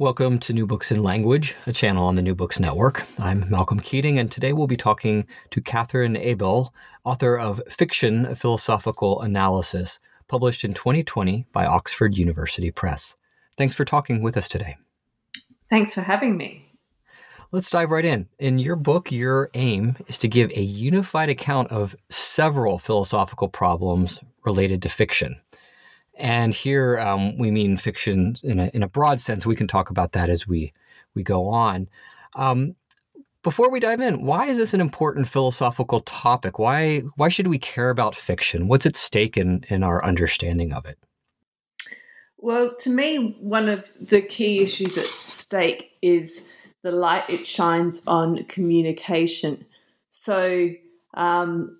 [0.00, 3.04] Welcome to New Books in Language, a channel on the New Books Network.
[3.18, 8.36] I'm Malcolm Keating, and today we'll be talking to Catharine Abell, author of Fiction, a
[8.36, 9.98] Philosophical Analysis,
[10.28, 13.16] published in 2020 by Oxford University Press.
[13.56, 14.76] Thanks for talking with us today.
[15.68, 16.70] Thanks for having me.
[17.50, 18.28] Let's dive right in.
[18.38, 24.20] In your book, your aim is to give a unified account of several philosophical problems
[24.44, 25.40] related to fiction.
[26.18, 29.46] And here um, we mean fiction in a, in a broad sense.
[29.46, 30.72] We can talk about that as we,
[31.14, 31.88] we go on.
[32.34, 32.74] Um,
[33.44, 36.58] before we dive in, why is this an important philosophical topic?
[36.58, 38.66] Why, why should we care about fiction?
[38.66, 40.98] What's at stake in, in our understanding of it?
[42.36, 46.48] Well, to me, one of the key issues at stake is
[46.82, 49.64] the light it shines on communication.
[50.10, 50.70] So,
[51.14, 51.78] um,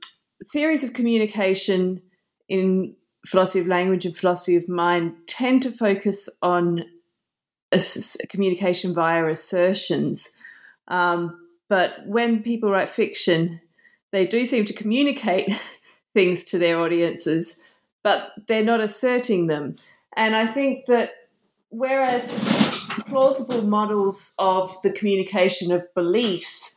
[0.53, 2.03] theories of communication
[2.49, 2.95] in
[3.29, 6.85] philosophy of language and philosophy of mind tend to focus on
[8.29, 10.31] communication via assertions.
[10.89, 13.61] Um, but when people write fiction,
[14.11, 15.51] they do seem to communicate
[16.15, 17.61] things to their audiences,
[18.03, 19.77] but they're not asserting them.
[20.17, 21.11] And I think that
[21.69, 22.33] whereas
[23.07, 26.75] plausible models of the communication of beliefs,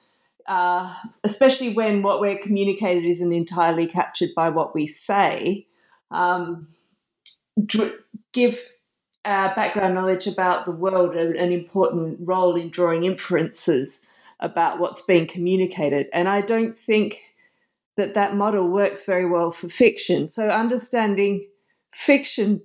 [0.47, 0.93] uh,
[1.23, 5.65] especially when what we're communicated isn't entirely captured by what we say,
[6.11, 6.67] um,
[7.65, 7.99] dr-
[8.33, 8.61] give
[9.25, 14.07] uh, background knowledge about the world an, an important role in drawing inferences
[14.39, 16.07] about what's being communicated.
[16.13, 17.21] And I don't think
[17.97, 20.27] that that model works very well for fiction.
[20.27, 21.47] So understanding
[21.93, 22.61] fiction,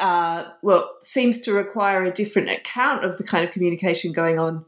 [0.00, 4.64] uh, well, seems to require a different account of the kind of communication going on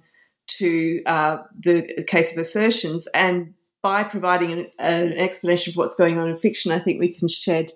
[0.48, 3.08] to uh, the case of assertions.
[3.14, 7.12] And by providing an, an, explanation of what's going on in fiction, I think we
[7.12, 7.72] can shed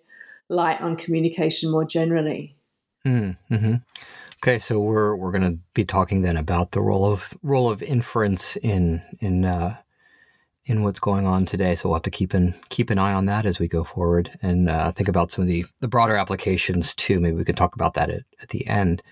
[0.48, 2.56] light on communication more generally.
[3.04, 3.74] Hmm, mm-hmm.
[4.42, 7.82] Okay, so we're we're going to be talking then about the role of role of
[7.82, 9.76] inference in in uh,
[10.66, 11.74] in what's going on today.
[11.74, 14.36] So we'll have to keep an keep an eye on that as we go forward
[14.42, 17.20] and uh, think about some of the the broader applications too.
[17.20, 19.02] Maybe we can talk about that at, at the end.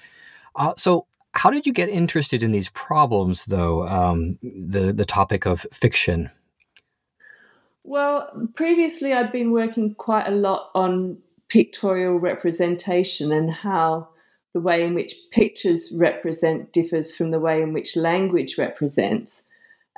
[0.57, 3.89] Uh, so how did you get interested in these problems, though?
[3.89, 6.31] Um, the the topic of fiction
[7.85, 11.19] well, previously I'd been working quite a lot on
[11.49, 14.09] pictorial representation and how
[14.55, 19.43] the way in which pictures represent differs from the way in which language represents.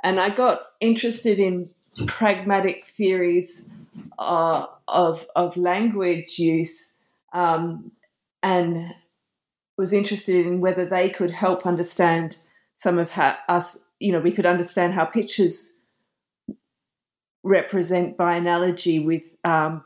[0.03, 1.69] And I got interested in
[2.07, 3.69] pragmatic theories
[4.19, 6.95] uh, of, of language use
[7.33, 7.91] um,
[8.43, 8.93] and
[9.77, 12.37] was interested in whether they could help understand
[12.73, 15.76] some of how us, you know, we could understand how pictures
[17.47, 19.83] represent by analogy with um,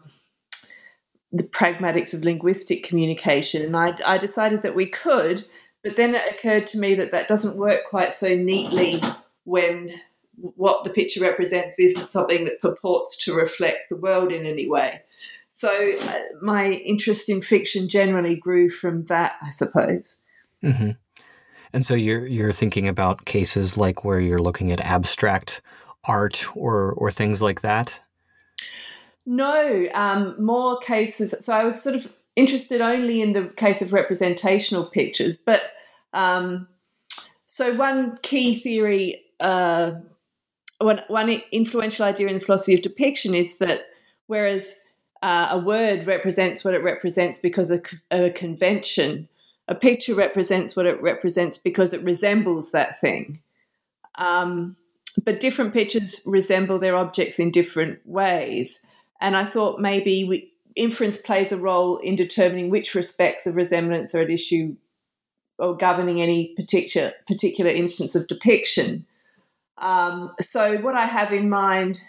[1.32, 3.62] the pragmatics of linguistic communication.
[3.62, 5.46] And I, I, decided that we could,
[5.84, 9.02] but then it occurred to me that that doesn't work quite so neatly
[9.46, 9.94] when
[10.38, 15.02] what the picture represents isn't something that purports to reflect the world in any way.
[15.50, 20.16] So uh, my interest in fiction generally grew from that, I suppose.
[20.64, 20.92] Mm-hmm.
[21.74, 25.62] And so you're you're thinking about cases like where you're looking at abstract
[26.06, 28.00] art or or things like that?
[29.26, 31.36] No, um, more cases.
[31.40, 35.62] So I was sort of interested only in the case of representational pictures, but
[36.14, 36.68] um,
[37.46, 39.92] so one key theory, uh,
[40.80, 43.82] one one influential idea in the philosophy of depiction is that
[44.28, 44.80] whereas
[45.22, 49.28] uh, a word represents what it represents because of a convention,
[49.68, 53.40] a picture represents what it represents because it resembles that thing.
[54.16, 54.76] Um,
[55.24, 58.80] but different pictures resemble their objects in different ways.
[59.20, 64.16] And I thought maybe we, inference plays a role in determining which respects of resemblance
[64.16, 64.76] are at issue
[65.60, 69.06] or governing any particular particular instance of depiction.
[69.78, 72.00] Um, so what I have in mind,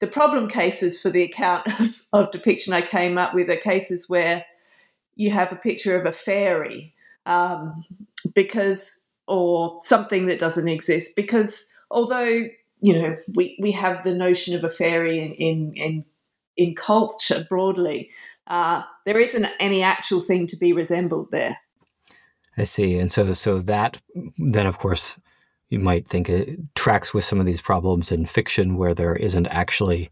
[0.00, 4.08] the problem cases for the account of, of, depiction I came up with are cases
[4.08, 4.44] where
[5.14, 6.94] you have a picture of a fairy
[7.26, 7.84] um,
[8.34, 12.48] because or something that doesn't exist because although
[12.80, 16.04] you know we, we have the notion of a fairy in in in,
[16.56, 18.10] in culture broadly,
[18.48, 21.56] uh, there isn't any actual thing to be resembled there.
[22.56, 22.98] I see.
[22.98, 24.00] And so, so that
[24.38, 25.18] then, of course,
[25.68, 29.46] you might think it tracks with some of these problems in fiction where there isn't
[29.46, 30.10] actually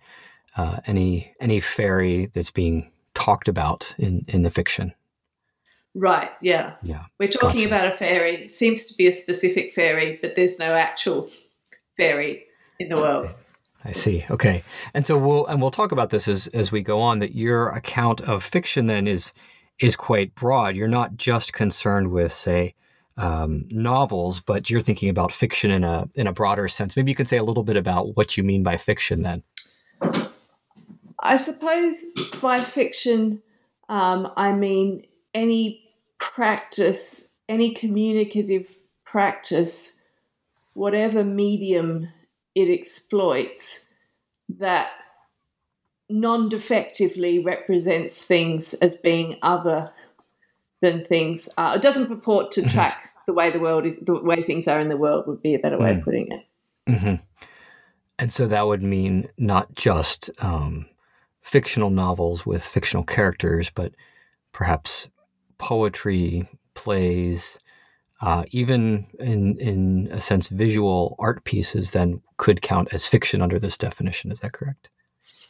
[0.56, 4.94] uh, any any fairy that's being talked about in in the fiction.
[5.94, 6.30] Right.
[6.40, 6.74] Yeah.
[6.82, 7.04] Yeah.
[7.18, 7.84] We're talking gotcha.
[7.84, 8.44] about a fairy.
[8.44, 11.28] It seems to be a specific fairy, but there's no actual
[12.00, 12.46] fairy
[12.78, 13.30] in the world.
[13.84, 14.24] I see.
[14.30, 14.62] Okay.
[14.94, 17.68] And so we'll and we'll talk about this as as we go on that your
[17.68, 19.32] account of fiction then is
[19.78, 20.76] is quite broad.
[20.76, 22.74] You're not just concerned with say
[23.16, 26.96] um, novels, but you're thinking about fiction in a in a broader sense.
[26.96, 29.42] Maybe you could say a little bit about what you mean by fiction then.
[31.22, 32.04] I suppose
[32.40, 33.42] by fiction,
[33.88, 35.84] um, I mean any
[36.18, 38.74] practice, any communicative
[39.04, 39.94] practice,
[40.80, 42.08] whatever medium
[42.54, 43.84] it exploits,
[44.48, 44.88] that
[46.08, 49.92] non defectively represents things as being other
[50.80, 51.76] than things are.
[51.76, 52.70] It doesn't purport to mm-hmm.
[52.70, 55.54] track the way the world is, the way things are in the world would be
[55.54, 55.98] a better way mm.
[55.98, 56.46] of putting it.
[56.88, 57.14] Mm-hmm.
[58.18, 60.86] And so that would mean not just um,
[61.42, 63.92] fictional novels with fictional characters, but
[64.52, 65.08] perhaps
[65.58, 67.58] poetry, plays,
[68.20, 73.58] uh, even in in a sense, visual art pieces then could count as fiction under
[73.58, 74.30] this definition.
[74.30, 74.88] Is that correct?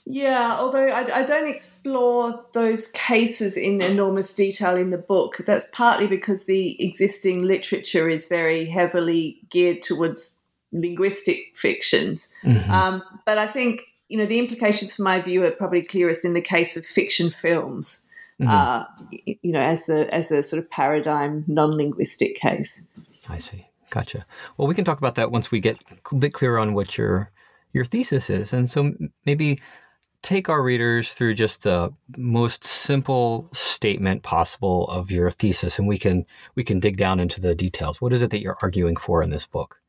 [0.06, 5.37] Yeah, although I, I, don't explore those cases in enormous detail in the book.
[5.46, 10.37] That's partly because the existing literature is very heavily geared towards
[10.72, 12.32] linguistic fictions.
[12.44, 12.70] Mm-hmm.
[12.70, 16.32] Um, but I think you know the implications for my view are probably clearest in
[16.32, 18.06] the case of fiction films.
[18.40, 18.48] Mm-hmm.
[18.48, 18.84] Uh,
[19.42, 22.82] you know, as the as a sort of paradigm non-linguistic case.
[23.28, 23.66] I see.
[23.90, 24.25] Gotcha.
[24.56, 25.76] Well, we can talk about that once we get
[26.10, 27.31] a bit clearer on what your
[27.72, 28.94] your thesis is, and so
[29.26, 29.60] maybe
[30.22, 35.98] take our readers through just the most simple statement possible of your thesis and we
[35.98, 39.22] can we can dig down into the details what is it that you're arguing for
[39.22, 39.81] in this book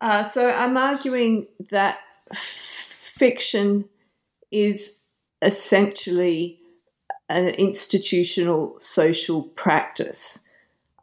[0.00, 1.98] uh, so i'm arguing that
[2.32, 3.84] fiction
[4.50, 5.00] is
[5.42, 6.58] essentially
[7.30, 10.38] an institutional social practice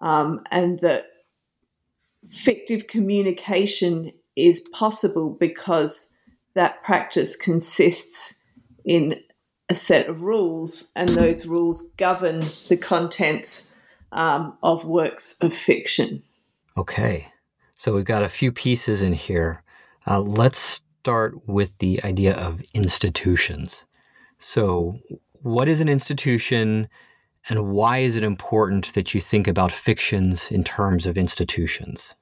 [0.02, 1.08] um, and that
[2.28, 6.12] fictive communication is possible because
[6.54, 8.36] that practice consists
[8.86, 9.20] in
[9.70, 13.72] a set of rules, and those rules govern the contents
[14.12, 16.24] um, of works of fiction.
[16.78, 17.28] Okay,
[17.76, 19.64] so we've got a few pieces in here.
[20.06, 23.86] Uh, let's start with the idea of institutions.
[24.40, 25.00] So,
[25.42, 26.88] what is an institution,
[27.50, 32.16] and why is it important that you think about fictions in terms of institutions?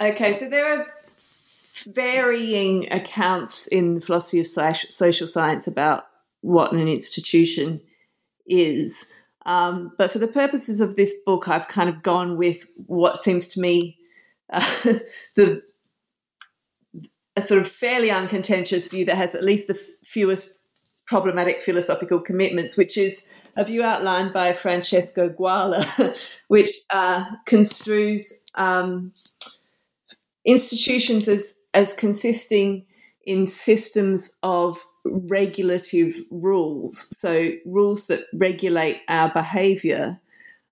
[0.00, 0.86] Okay, so there are
[1.86, 6.06] varying accounts in the philosophy of social science about
[6.40, 7.80] what an institution
[8.46, 9.10] is.
[9.46, 13.46] Um, but for the purposes of this book, I've kind of gone with what seems
[13.48, 13.98] to me
[14.50, 14.60] uh,
[15.34, 15.62] the
[17.36, 20.58] a sort of fairly uncontentious view that has at least the fewest
[21.06, 23.26] problematic philosophical commitments, which is
[23.56, 26.16] a view outlined by Francesco Guala,
[26.48, 29.12] which uh, construes um,
[30.44, 32.86] institutions as as consisting
[33.26, 40.18] in systems of regulative rules, so rules that regulate our behavior.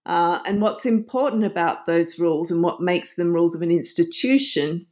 [0.06, 4.86] Uh, and what's important about those rules and what makes them rules of an institution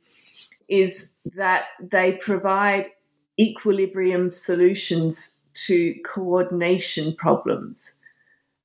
[0.68, 2.88] is that they provide
[3.38, 7.96] equilibrium solutions to coordination problems.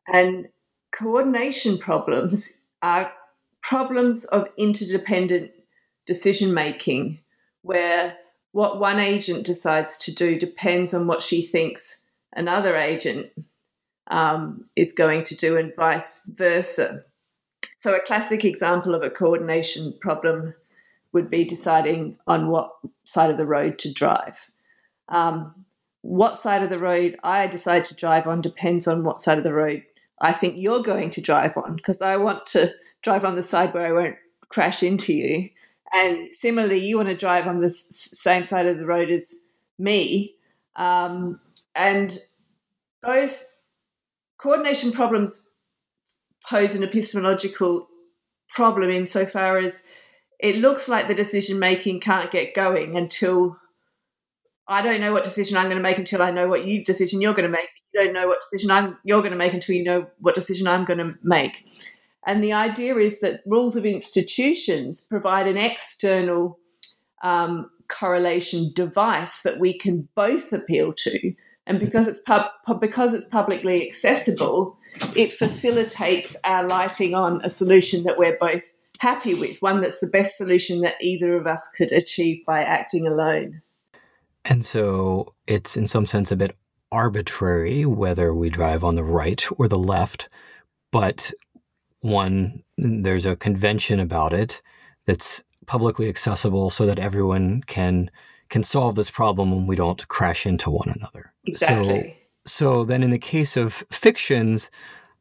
[0.08, 0.48] And
[0.92, 3.12] coordination problems are
[3.62, 5.52] problems of interdependent
[6.06, 7.20] decision making
[7.64, 8.16] where
[8.54, 12.00] what one agent decides to do depends on what she thinks
[12.34, 13.30] another agent
[14.08, 17.04] um, is going to do, and vice versa.
[17.80, 20.54] So, a classic example of a coordination problem
[21.12, 22.72] would be deciding on what
[23.04, 24.38] side of the road to drive.
[25.10, 25.66] Um,
[26.02, 29.44] what side of the road I decide to drive on depends on what side of
[29.44, 29.84] the road
[30.20, 32.72] I think you're going to drive on, because I want to
[33.04, 34.16] drive on the side where I won't
[34.50, 35.50] crash into you.
[35.94, 39.36] And similarly, you want to drive on the same side of the road as
[39.80, 40.36] me.
[40.76, 41.40] Um,
[41.76, 42.20] and
[43.04, 43.46] those
[44.40, 45.50] coordination problems
[46.50, 47.88] pose an epistemological
[48.50, 49.84] problem insofar as
[50.40, 53.58] it looks like the decision making can't get going until
[54.68, 57.22] I don't know what decision I'm going to make until I know what you decision
[57.22, 57.70] you're going to make.
[57.94, 60.68] You don't know what decision I'm you're going to make until you know what decision
[60.68, 61.66] I'm going to make.
[62.26, 66.60] And the idea is that rules of institutions provide an external
[67.24, 71.34] um, correlation device that we can both appeal to.
[71.66, 74.78] And because it's pub- because it's publicly accessible,
[75.16, 78.64] it facilitates our lighting on a solution that we're both
[79.00, 83.06] happy with, one that's the best solution that either of us could achieve by acting
[83.06, 83.62] alone.
[84.50, 86.56] And so it's in some sense a bit
[86.92, 90.30] arbitrary whether we drive on the right or the left,
[90.92, 91.32] but
[92.02, 94.62] one, there's a convention about it
[95.06, 98.10] that's publicly accessible so that everyone can
[98.50, 101.34] can solve this problem and we don't crash into one another.
[101.46, 102.16] Exactly.
[102.46, 104.72] So, so then in the case of fictions,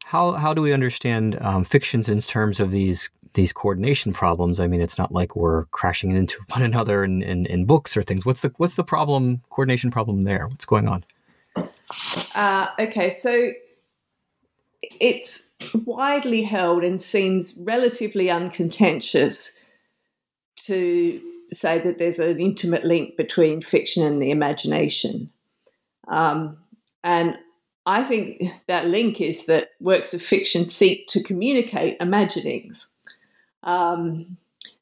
[0.05, 4.59] how how do we understand um, fictions in terms of these these coordination problems?
[4.59, 8.03] I mean, it's not like we're crashing into one another in, in, in books or
[8.03, 8.25] things.
[8.25, 10.47] What's the what's the problem coordination problem there?
[10.47, 11.05] What's going on?
[12.35, 13.51] Uh, okay, so
[14.99, 15.51] it's
[15.85, 19.53] widely held and seems relatively uncontentious
[20.65, 25.29] to say that there's an intimate link between fiction and the imagination.
[26.09, 26.57] Um,
[27.03, 27.37] and
[27.85, 32.87] I think that link is that works of fiction seek to communicate imaginings.
[33.67, 34.37] Um,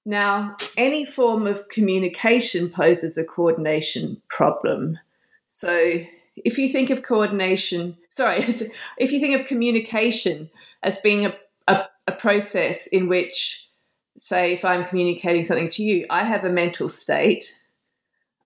[0.06, 5.00] now, any form of communication poses a coordination problem.
[5.48, 6.02] So,
[6.38, 8.38] if you think of coordination, sorry,
[8.98, 10.50] if you think of communication
[10.84, 11.36] as being a,
[11.68, 13.68] a, a process in which
[14.18, 17.60] say if I'm communicating something to you, I have a mental state.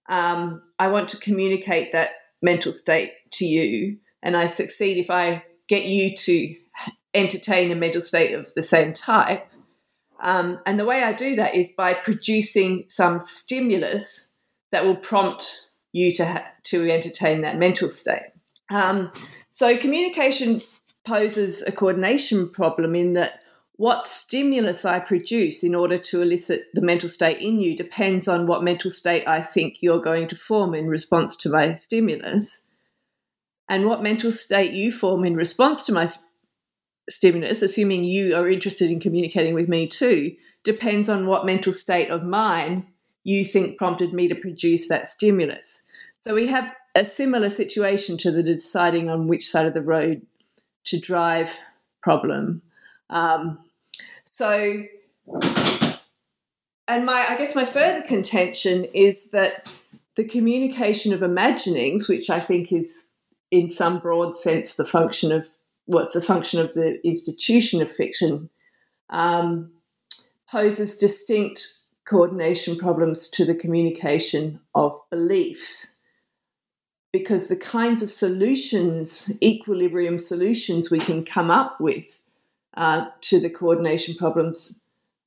[0.08, 2.10] Um, I want to communicate that
[2.42, 6.56] mental state to you, and I succeed if I get you to
[7.14, 9.46] entertain a mental state of the same type.
[10.22, 14.30] Um, and the way I do that is by producing some stimulus
[14.72, 18.32] that will prompt you to ha- to entertain that mental state.
[18.70, 19.12] Um,
[19.50, 20.62] so communication
[21.06, 23.44] poses a coordination problem in that
[23.78, 28.46] what stimulus I produce in order to elicit the mental state in you depends on
[28.46, 32.66] what mental state I think you're going to form in response to my stimulus.
[33.70, 36.14] And what mental state you form in response to my
[37.10, 42.10] stimulus, assuming you are interested in communicating with me too, depends on what mental state
[42.10, 42.86] of mine
[43.24, 45.84] you think prompted me to produce that stimulus.
[46.24, 50.26] So we have a similar situation to the deciding on which side of the road
[50.86, 51.52] to drive
[52.02, 52.62] problem.
[53.10, 53.60] Um,
[54.24, 54.84] so,
[56.88, 59.72] and my, I guess my further contention is that
[60.16, 63.08] the communication of imaginings, which I think is
[63.52, 65.48] in some broad sense the function of
[65.90, 68.48] what's the function of the institution of fiction,
[69.10, 69.72] um,
[70.48, 76.00] poses distinct coordination problems to the communication of beliefs.
[77.12, 82.20] Because the kinds of solutions, equilibrium solutions we can come up with
[82.78, 84.80] uh, to the coordination problems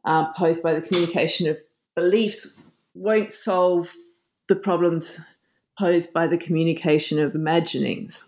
[0.04, 1.58] uh, posed by the communication of
[1.96, 2.56] beliefs
[2.94, 3.92] won't solve
[4.46, 5.20] the problems
[5.76, 8.24] posed by the communication of imaginings.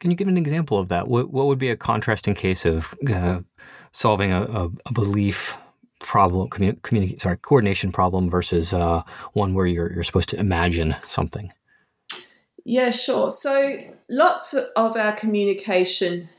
[0.00, 1.08] Can you give an example of that?
[1.08, 3.40] What, what would be a contrasting case of uh,
[3.92, 5.56] solving a, a, a, belief
[5.98, 9.02] problem, communi- sorry, coordination problem versus uh,
[9.34, 11.52] one where you're, you're supposed to imagine something?
[12.64, 13.30] Yeah, sure.
[13.30, 13.78] So
[14.08, 16.30] lots of our communication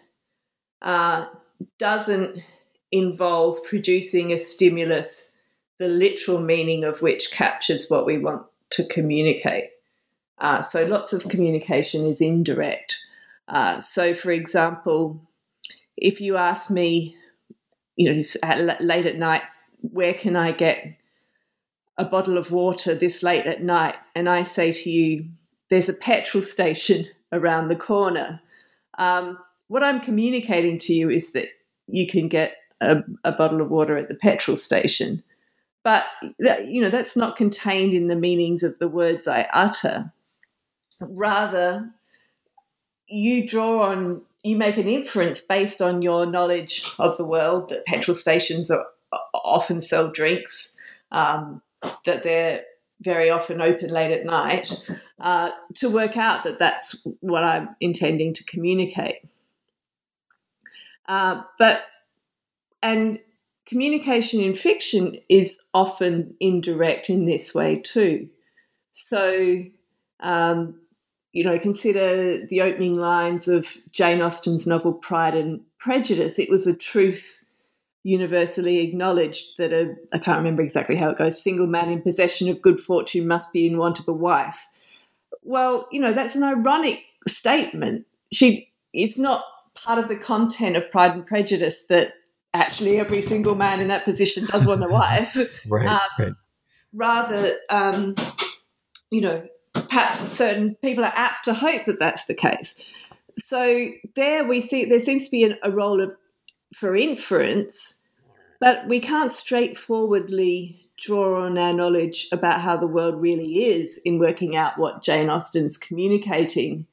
[0.81, 1.27] uh,
[1.77, 2.41] doesn't
[2.91, 5.29] involve producing a stimulus,
[5.77, 9.69] the literal meaning of which captures what we want to communicate.
[10.39, 12.97] Uh, so lots of communication is indirect.
[13.48, 15.29] Uh, so, for example,
[15.98, 17.15] if you ask me,
[17.95, 19.48] you know, at, late at night,
[19.81, 20.98] where can I get
[21.98, 23.98] a bottle of water this late at night?
[24.15, 25.25] And I say to you,
[25.69, 28.41] there's a petrol station around the corner.
[28.98, 31.48] Um, what I'm communicating to you is that
[31.88, 35.24] you can get a, a bottle of water at the petrol station.
[35.83, 36.03] But
[36.39, 40.12] that, you know that's not contained in the meanings of the words I utter.
[41.00, 41.89] Rather,
[43.11, 47.85] you draw on you make an inference based on your knowledge of the world that
[47.85, 48.87] petrol stations are,
[49.33, 50.73] often sell drinks,
[51.11, 51.61] um,
[52.05, 52.63] that they're
[53.01, 54.89] very often open late at night,
[55.19, 59.17] uh, to work out that that's what I'm intending to communicate.
[61.07, 61.83] Uh, but
[62.81, 63.19] and
[63.65, 68.29] communication in fiction is often indirect in this way too.
[68.91, 69.63] So,
[70.19, 70.79] um,
[71.33, 76.38] you know, consider the opening lines of Jane Austen's novel Pride and Prejudice.
[76.38, 77.39] It was a truth
[78.03, 81.41] universally acknowledged that a I can't remember exactly how it goes.
[81.41, 84.65] Single man in possession of good fortune must be in want of a wife.
[85.43, 88.05] Well, you know, that's an ironic statement.
[88.33, 92.13] She it's not part of the content of Pride and Prejudice that
[92.53, 95.38] actually every single man in that position does want a wife.
[95.67, 96.33] right, um, right.
[96.93, 98.15] Rather, um,
[99.11, 99.47] you know,
[99.91, 102.75] perhaps certain people are apt to hope that that's the case.
[103.38, 106.15] so there we see there seems to be an, a role of
[106.74, 108.00] for inference,
[108.62, 114.19] but we can't straightforwardly draw on our knowledge about how the world really is in
[114.19, 116.86] working out what Jane Austen's communicating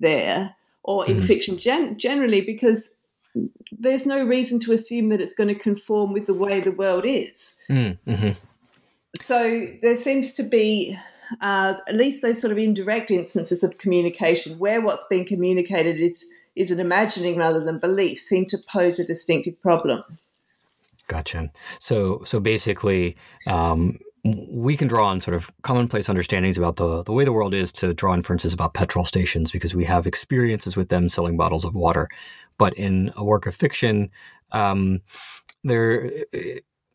[0.00, 1.26] there, or in mm-hmm.
[1.26, 2.96] fiction gen- generally, because
[3.72, 7.04] there's no reason to assume that it's going to conform with the way the world
[7.06, 7.56] is.
[7.70, 8.32] Mm-hmm.
[9.22, 10.98] So there seems to be
[11.40, 16.24] uh, at least those sort of indirect instances of communication where what's being communicated is
[16.56, 20.02] is an imagining rather than belief seem to pose a distinctive problem.
[21.08, 21.50] Gotcha.
[21.80, 23.16] So so basically,
[23.46, 27.52] um, we can draw on sort of commonplace understandings about the, the way the world
[27.52, 31.64] is to draw inferences about petrol stations because we have experiences with them selling bottles
[31.64, 32.08] of water.
[32.56, 34.10] But in a work of fiction,
[34.52, 35.00] um,
[35.62, 36.10] there,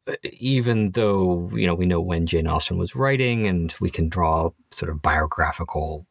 [0.10, 4.10] Uh, even though you know we know when Jane Austen was writing, and we can
[4.10, 6.06] draw sort of biographical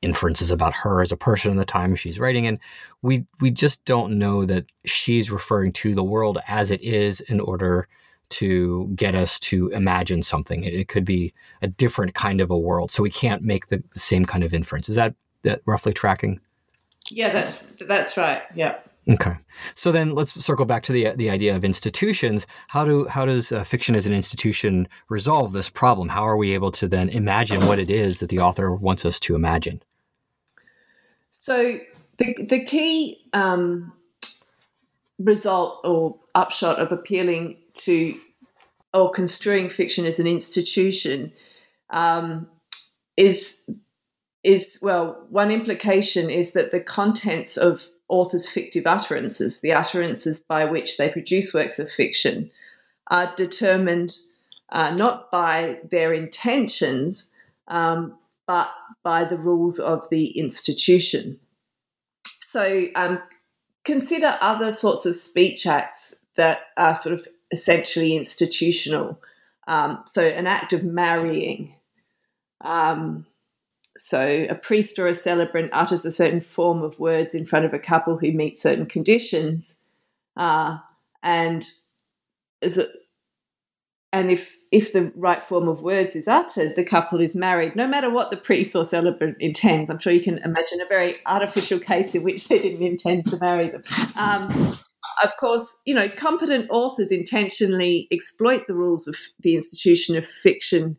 [0.00, 2.58] inferences about her as a person in the time she's writing in,
[3.02, 7.40] we we just don't know that she's referring to the world as it is in
[7.40, 7.88] order
[8.30, 10.64] to get us to imagine something.
[10.64, 11.32] It, it could be
[11.62, 14.54] a different kind of a world, so we can't make the, the same kind of
[14.54, 14.88] inference.
[14.88, 16.40] Is that that roughly tracking?
[17.10, 18.42] Yeah, that's that's right.
[18.54, 18.78] Yeah.
[19.10, 19.36] Okay.
[19.74, 22.46] So then let's circle back to the the idea of institutions.
[22.68, 26.10] How do how does uh, fiction as an institution resolve this problem?
[26.10, 29.18] How are we able to then imagine what it is that the author wants us
[29.20, 29.82] to imagine?
[31.30, 31.80] So
[32.18, 33.92] the the key um,
[35.18, 38.14] result or upshot of appealing to
[38.92, 41.32] or construing fiction as an institution
[41.90, 42.46] um,
[43.16, 43.60] is
[44.44, 50.64] is well one implication is that the contents of authors' fictive utterances, the utterances by
[50.64, 52.50] which they produce works of fiction,
[53.08, 54.16] are determined
[54.70, 57.30] uh, not by their intentions,
[57.68, 58.14] um,
[58.46, 58.70] but
[59.02, 61.38] by the rules of the institution.
[62.40, 63.20] So um,
[63.84, 69.20] consider other sorts of speech acts that are sort of essentially institutional.
[69.66, 71.74] Um, so, an act of marrying.
[72.62, 73.26] Um,
[73.98, 77.74] so, a priest or a celebrant utters a certain form of words in front of
[77.74, 79.80] a couple who meet certain conditions,
[80.36, 80.78] uh,
[81.22, 81.64] and
[82.62, 82.90] is it,
[84.12, 87.86] and if if the right form of words is uttered, the couple is married, no
[87.86, 89.90] matter what the priest or celebrant intends.
[89.90, 93.38] I'm sure you can imagine a very artificial case in which they didn't intend to
[93.38, 93.82] marry them.
[94.16, 94.78] Um,
[95.24, 100.96] of course, you know, competent authors intentionally exploit the rules of the institution of fiction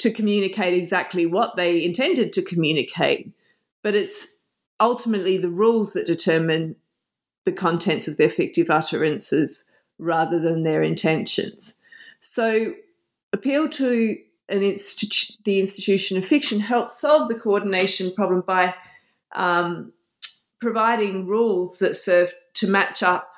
[0.00, 3.30] to communicate exactly what they intended to communicate.
[3.82, 4.36] But it's
[4.78, 6.76] ultimately the rules that determine
[7.44, 9.64] the contents of their fictive utterances
[9.98, 11.74] rather than their intentions.
[12.20, 12.74] So,
[13.32, 18.74] appeal to an institu- the institution of fiction helps solve the coordination problem by
[19.34, 19.92] um,
[20.60, 23.30] providing rules that serve to match up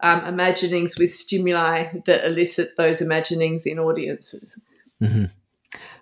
[0.00, 4.60] um, imaginings with stimuli that elicit those imaginings in audiences.
[5.02, 5.24] Mm-hmm.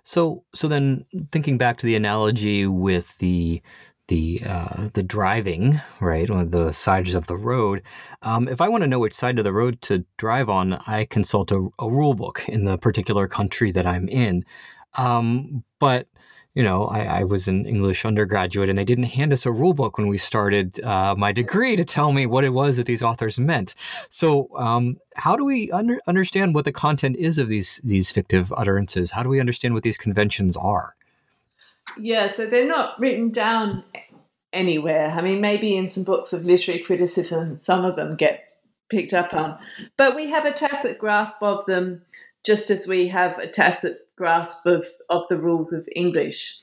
[0.03, 3.61] So, so then thinking back to the analogy with the
[4.07, 7.83] the uh, the driving right on the sides of the road.
[8.21, 11.05] Um, if I want to know which side of the road to drive on, I
[11.05, 14.45] consult a, a rule book in the particular country that I'm in.
[14.93, 16.07] Um, but
[16.57, 19.75] you know, I, I, was an English undergraduate, and they didn't hand us a rule
[19.75, 23.03] book when we started uh, my degree to tell me what it was that these
[23.03, 23.75] authors meant.
[24.09, 28.51] So, um, how do we under, understand what the content is of these these fictive
[28.57, 29.11] utterances?
[29.11, 30.95] How do we understand what these conventions are?
[31.99, 33.83] Yeah, so they're not written down
[34.51, 35.11] anywhere.
[35.11, 38.45] I mean, maybe in some books of literary criticism, some of them get
[38.89, 39.59] picked up on,
[39.95, 42.01] but we have a tacit grasp of them,
[42.43, 46.57] just as we have a tacit grasp of, of the rules of English.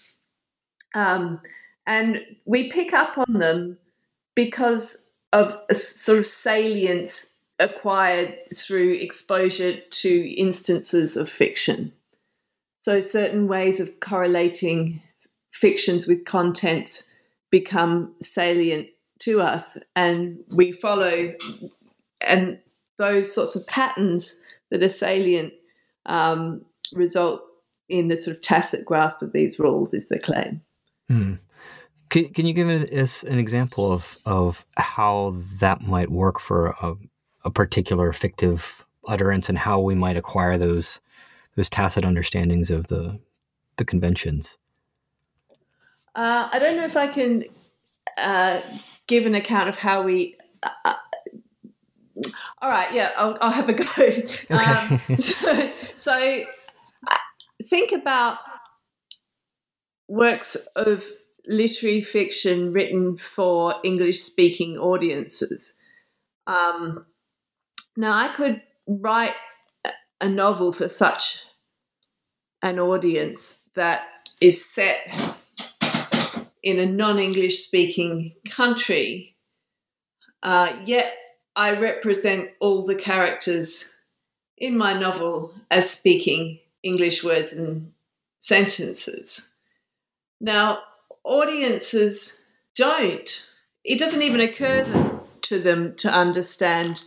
[0.94, 1.40] Um,
[1.86, 3.78] and we pick up on them
[4.34, 4.96] because
[5.32, 11.92] of a sort of salience acquired through exposure to instances of fiction.
[12.74, 15.00] So, certain ways of correlating
[15.52, 17.08] fictions with contents
[17.50, 18.88] become salient
[19.20, 21.32] to us and we follow
[22.20, 22.58] and
[22.98, 24.34] those sorts of patterns
[24.70, 25.52] that are salient
[26.06, 27.42] um, result
[27.88, 30.60] in the sort of tacit grasp of these rules is the claim
[31.08, 31.34] hmm.
[32.10, 36.94] can, can you give us an example of, of how that might work for a,
[37.44, 41.00] a particular fictive utterance and how we might acquire those
[41.56, 43.18] those tacit understandings of the
[43.76, 44.56] the conventions
[46.14, 47.44] uh, I don't know if I can
[48.18, 48.60] uh,
[49.06, 50.34] give an account of how we.
[50.62, 50.94] Uh, uh
[52.62, 53.84] all right, yeah, I'll, I'll, have a go.
[53.98, 54.24] Okay.
[54.50, 56.44] Um, so, so,
[57.68, 58.38] think about
[60.09, 61.05] works of
[61.46, 65.74] literary fiction written for English speaking audiences.
[66.46, 67.07] Um,
[67.96, 69.35] now, I could write
[70.20, 71.40] a novel for such
[72.62, 74.03] an audience that
[74.40, 75.37] is set
[76.62, 79.37] in a non English speaking country,
[80.42, 81.14] uh, yet
[81.57, 83.92] I represent all the characters
[84.57, 87.92] in my novel as speaking English words and
[88.40, 89.48] sentences.
[90.40, 90.80] Now,
[91.24, 92.38] audiences
[92.76, 93.48] don't.
[93.84, 94.84] It doesn't even occur
[95.42, 97.02] to them to understand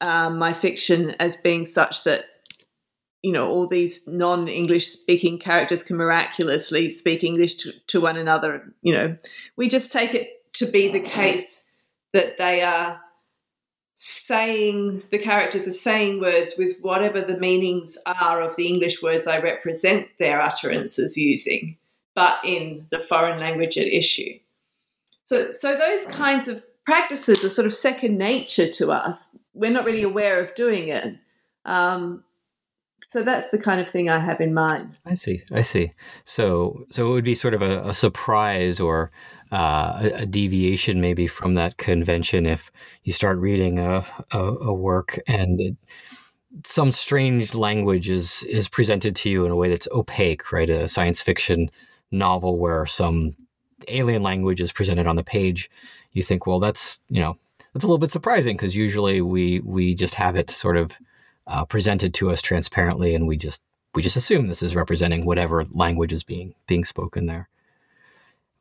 [0.00, 2.24] um, my fiction as being such that
[3.22, 8.72] you know all these non-english speaking characters can miraculously speak english to, to one another
[8.80, 9.16] you know
[9.56, 11.64] we just take it to be the case
[12.12, 13.00] that they are
[14.00, 19.26] saying the characters are saying words with whatever the meanings are of the english words
[19.26, 21.76] i represent their utterances using
[22.14, 24.38] but in the foreign language at issue
[25.24, 29.36] so so those kinds of practices are sort of second nature to us.
[29.52, 31.16] We're not really aware of doing it.
[31.66, 32.24] Um,
[33.04, 34.96] so that's the kind of thing I have in mind.
[35.04, 35.42] I see.
[35.52, 35.92] I see.
[36.24, 39.10] So so it would be sort of a, a surprise or
[39.52, 42.70] uh, a, deviation maybe from that convention if
[43.04, 45.76] you start reading a, a, a work and it,
[46.64, 50.70] some strange language is is presented to you in a way that's opaque, right?
[50.70, 51.70] A science fiction
[52.10, 53.36] novel where some
[53.86, 55.70] alien language is presented on the page
[56.12, 57.36] you think, well, that's you know
[57.72, 60.98] that's a little bit surprising because usually we we just have it sort of
[61.46, 63.62] uh, presented to us transparently, and we just
[63.94, 67.48] we just assume this is representing whatever language is being being spoken there.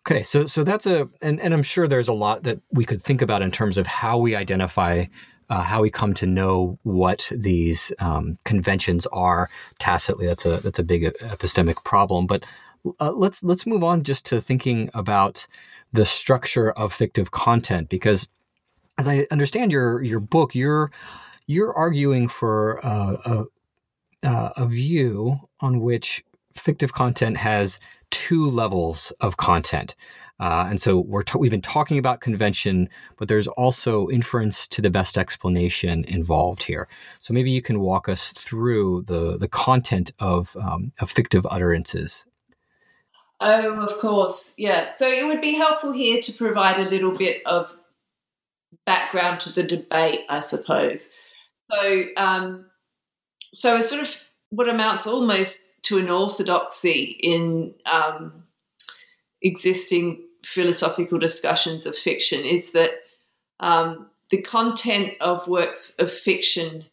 [0.10, 3.02] Okay, so so that's a and, and I'm sure there's a lot that we could
[3.02, 5.04] think about in terms of how we identify
[5.50, 10.26] uh, how we come to know what these um, conventions are tacitly.
[10.26, 12.26] That's a that's a big epistemic problem.
[12.26, 12.46] But
[13.02, 15.46] uh, let's let's move on just to thinking about
[15.92, 18.30] the structure of fictive content because
[18.98, 20.90] as I understand your your book, you're
[21.48, 23.44] you're arguing for uh,
[24.24, 26.24] a, a view on which
[26.56, 27.78] fictive content has
[28.12, 29.96] two levels of content.
[30.40, 34.84] Uh, and so we're t- we've been talking about convention, but there's also inference to
[34.84, 36.88] the best explanation involved here.
[37.20, 42.28] So maybe you can walk us through the the content of um, of fictive utterances
[43.40, 44.54] Oh, of course.
[44.58, 44.92] Yeah.
[44.92, 47.76] So it would be helpful here to provide a little bit of
[48.86, 51.10] background to the debate, I suppose.
[51.72, 52.66] So, um,
[53.54, 54.18] so a sort of
[54.50, 58.44] what amounts almost to an orthodoxy in um,
[59.42, 62.92] existing philosophical discussions of fiction is that
[63.62, 66.84] um, the content of works of fiction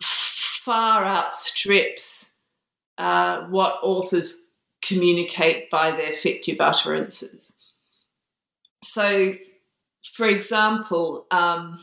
[0.00, 2.30] far outstrips
[2.96, 4.42] uh, what authors
[4.82, 7.54] communicate by their fictive utterances.
[8.82, 9.34] So,
[10.14, 11.78] for example, um,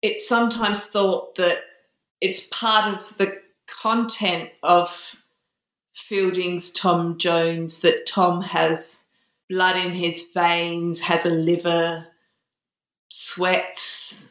[0.00, 1.58] it's sometimes thought that
[2.22, 3.41] it's part of the
[3.82, 5.16] content of
[5.92, 9.02] Fielding's Tom Jones that Tom has
[9.48, 12.06] blood in his veins, has a liver,
[13.08, 14.26] sweats,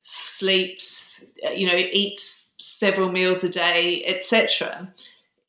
[0.00, 4.92] sleeps, you know, eats several meals a day, etc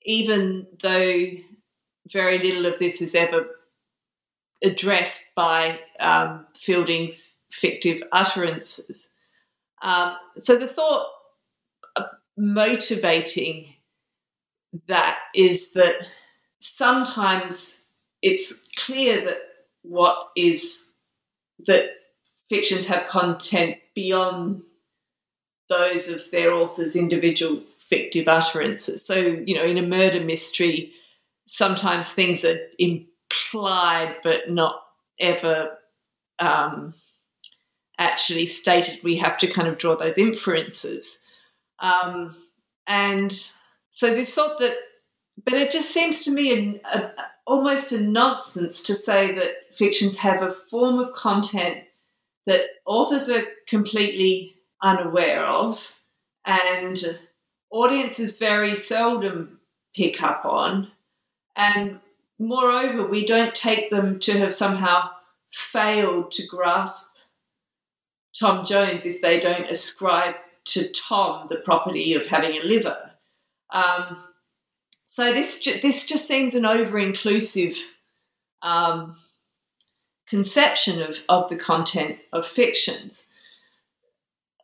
[0.07, 1.25] even though
[2.11, 3.45] very little of this is ever
[4.63, 9.13] addressed by um, Fielding's fictive utterances.
[9.83, 11.07] Um, so the thought
[12.38, 13.73] motivating
[14.88, 15.95] that is that
[16.60, 17.82] sometimes
[18.21, 19.39] it's clear that
[19.82, 20.88] what is
[21.65, 21.89] that
[22.50, 24.62] fictions have content beyond
[25.69, 29.06] those of their author's individual fictive utterances.
[29.06, 30.91] So, you know, in a murder mystery,
[31.47, 34.82] sometimes things are implied but not
[35.19, 35.78] ever
[36.39, 36.93] um,
[37.97, 39.00] actually stated.
[39.04, 41.19] We have to kind of draw those inferences.
[41.79, 42.35] Um,
[42.87, 43.31] and
[43.89, 44.75] so this thought that,
[45.43, 47.13] but it just seems to me a, a,
[47.45, 51.83] almost a nonsense to say that fictions have a form of content
[52.45, 55.93] that authors are completely unaware of
[56.45, 57.17] and
[57.71, 59.59] audiences very seldom
[59.95, 60.89] pick up on.
[61.55, 61.99] And
[62.39, 65.09] moreover, we don't take them to have somehow
[65.51, 67.15] failed to grasp
[68.39, 70.35] Tom Jones if they don't ascribe
[70.67, 72.97] to Tom the property of having a liver.
[73.71, 74.23] Um,
[75.06, 77.75] so this this just seems an over inclusive
[78.62, 79.15] um,
[80.27, 83.25] conception of, of the content of fictions.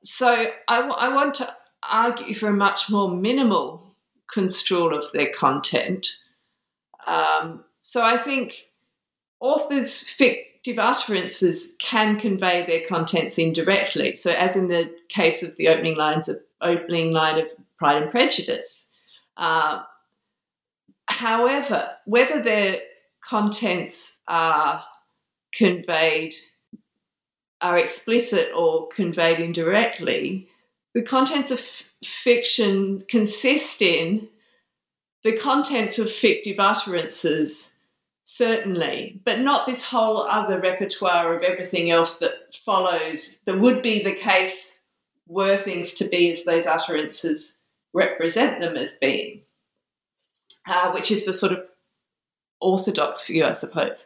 [0.04, 1.54] So I, I want to
[1.90, 3.96] argue for a much more minimal
[4.32, 6.08] construal of their content.
[7.08, 8.68] Um, so I think
[9.40, 10.02] authors'
[10.64, 14.16] fictive utterances can convey their contents indirectly.
[14.16, 17.48] So, as in the case of the opening lines of opening line of
[17.78, 18.90] Pride and Prejudice.
[19.36, 19.84] Uh,
[21.08, 22.80] however, whether their
[23.22, 24.84] contents are
[25.54, 26.34] conveyed
[27.60, 30.48] are explicit or conveyed indirectly,
[30.94, 34.28] the contents of f- fiction consist in
[35.24, 37.73] the contents of fictive utterances,
[38.24, 44.02] certainly, but not this whole other repertoire of everything else that follows, that would be
[44.02, 44.74] the case
[45.28, 47.60] were things to be as those utterances
[47.94, 49.42] represent them as being,
[50.68, 51.64] uh, which is the sort of
[52.60, 54.06] orthodox view, I suppose.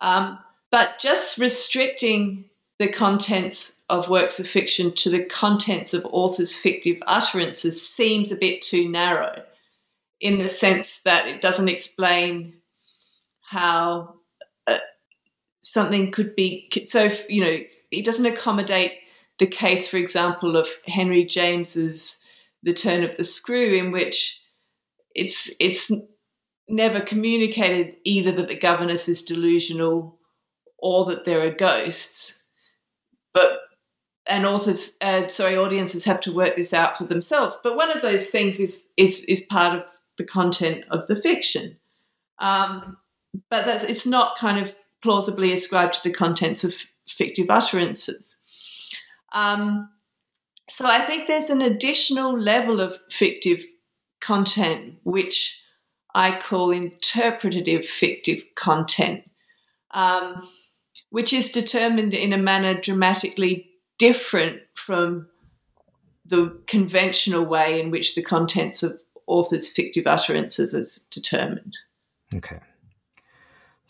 [0.00, 0.38] Um,
[0.70, 2.44] but just restricting
[2.78, 8.36] the contents of works of fiction to the contents of authors' fictive utterances seems a
[8.36, 9.42] bit too narrow
[10.20, 12.57] in the sense that it doesn't explain
[13.48, 14.14] how
[14.66, 14.78] uh,
[15.60, 17.58] something could be so you know
[17.90, 18.92] it doesn't accommodate
[19.38, 22.20] the case for example of henry james's
[22.62, 24.40] the turn of the screw in which
[25.14, 25.90] it's it's
[26.68, 30.18] never communicated either that the governess is delusional
[30.78, 32.42] or that there are ghosts.
[33.34, 33.58] But
[34.28, 37.58] and authors uh, sorry audiences have to work this out for themselves.
[37.62, 39.84] But one of those things is is is part of
[40.18, 41.76] the content of the fiction.
[42.38, 42.96] Um,
[43.50, 46.74] but that's it's not kind of plausibly ascribed to the contents of
[47.08, 48.40] fictive utterances
[49.32, 49.88] um,
[50.68, 53.64] so i think there's an additional level of fictive
[54.20, 55.58] content which
[56.14, 59.22] i call interpretative fictive content
[59.92, 60.46] um,
[61.10, 65.26] which is determined in a manner dramatically different from
[66.26, 71.76] the conventional way in which the contents of authors' fictive utterances is determined.
[72.34, 72.60] Okay.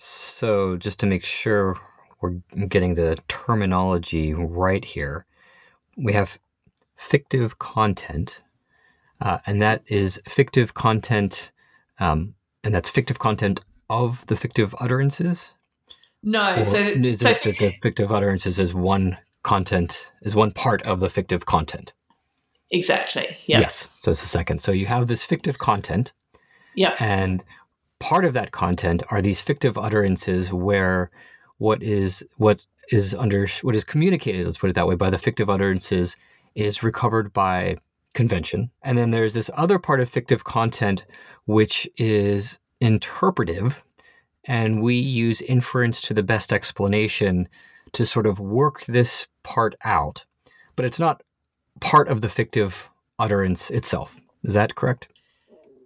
[0.01, 1.77] So, just to make sure
[2.21, 2.37] we're
[2.69, 5.27] getting the terminology right here,
[5.97, 6.39] we have
[6.97, 8.43] fictive content,
[9.21, 11.51] uh, and that is fictive content,
[11.99, 15.53] um, and that's fictive content of the fictive utterances.
[16.23, 20.53] No, Or so is so it that the fictive utterances is one content is one
[20.53, 21.93] part of the fictive content?
[22.71, 23.89] exactly, yeah, Yes.
[23.97, 24.63] So it's the second.
[24.63, 26.13] So you have this fictive content,
[26.77, 27.45] yeah, and
[28.01, 31.11] part of that content are these fictive utterances where
[31.59, 35.19] what is what is under what is communicated let's put it that way by the
[35.19, 36.17] fictive utterances
[36.55, 37.77] is recovered by
[38.15, 38.71] convention.
[38.83, 41.05] And then there's this other part of fictive content
[41.47, 43.85] which is interpretive
[44.45, 47.49] and we use inference to the best explanation
[47.93, 50.25] to sort of work this part out.
[50.75, 51.23] But it's not
[51.81, 54.21] part of the fictive utterance itself.
[54.43, 55.09] Is that correct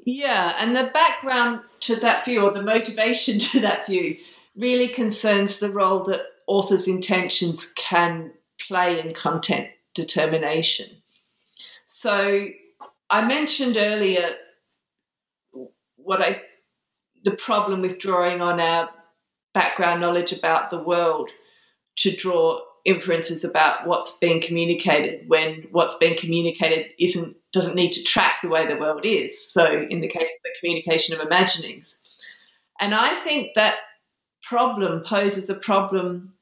[0.04, 0.54] yeah.
[0.58, 4.16] And the background to that view, or the motivation to that view,
[4.56, 10.88] really concerns the role that authors' intentions can play in content determination.
[11.84, 12.48] So
[13.10, 14.30] I mentioned earlier
[15.96, 16.42] what I
[17.24, 18.90] the problem with drawing on our
[19.54, 21.30] background knowledge about the world
[21.96, 28.02] to draw inferences about what's being communicated when what's being communicated isn't doesn't need to
[28.02, 31.98] track the way the world is so in the case of the communication of imaginings
[32.80, 33.76] and i think that
[34.42, 36.32] problem poses a problem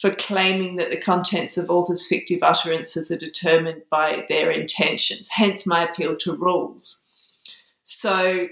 [0.00, 5.66] for claiming that the contents of authors' fictive utterances are determined by their intentions, hence
[5.66, 7.04] my appeal to rules.
[7.82, 8.46] So,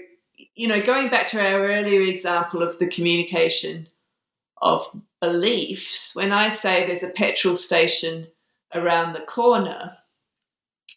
[0.55, 3.87] you know, going back to our earlier example of the communication
[4.61, 4.87] of
[5.21, 8.27] beliefs, when I say there's a petrol station
[8.73, 9.97] around the corner,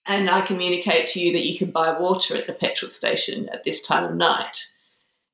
[0.06, 3.64] and I communicate to you that you can buy water at the petrol station at
[3.64, 4.66] this time of night,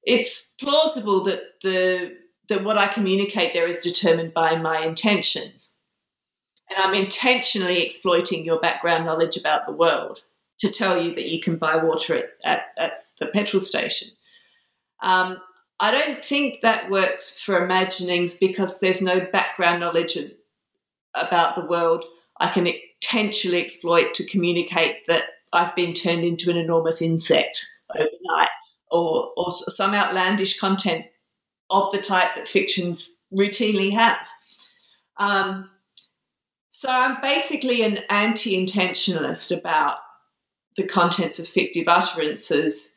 [0.03, 2.17] it's plausible that the
[2.49, 5.75] that what I communicate there is determined by my intentions.
[6.71, 10.21] And I'm intentionally exploiting your background knowledge about the world
[10.59, 14.09] to tell you that you can buy water at, at, at the petrol station.
[15.03, 15.39] Um,
[15.79, 20.17] I don't think that works for imaginings because there's no background knowledge
[21.15, 22.05] about the world
[22.41, 28.49] I can intentionally exploit to communicate that I've been turned into an enormous insect overnight
[28.91, 31.07] or, or some outlandish content
[31.71, 34.19] of the type that fictions routinely have.
[35.19, 35.71] Um,
[36.69, 39.99] so I'm basically an anti intentionalist about
[40.77, 42.95] the contents of fictive utterances.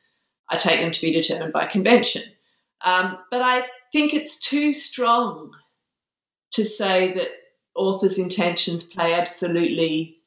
[0.50, 2.24] I take them to be determined by convention.
[2.84, 5.52] Um, but I think it's too strong
[6.52, 7.30] to say that
[7.76, 10.18] authors' intentions play absolutely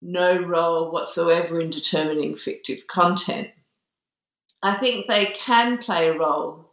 [0.00, 3.48] no role whatsoever in determining fictive content.
[4.62, 6.72] I think they can play a role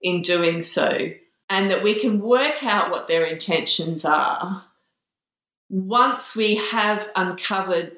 [0.00, 1.10] in doing so,
[1.48, 4.64] and that we can work out what their intentions are
[5.70, 7.92] once we have uncovered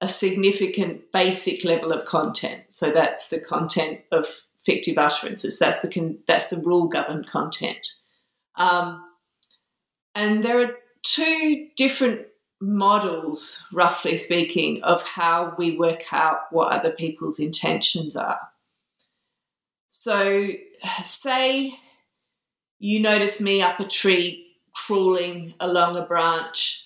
[0.00, 2.62] a significant basic level of content.
[2.68, 4.26] So that's the content of
[4.64, 5.58] fictive utterances.
[5.58, 7.86] That's the that's the rule governed content.
[8.56, 9.02] Um,
[10.14, 12.26] and there are two different
[12.60, 18.40] models, roughly speaking, of how we work out what other people's intentions are.
[19.88, 20.48] So,
[21.02, 21.74] say
[22.78, 26.84] you notice me up a tree crawling along a branch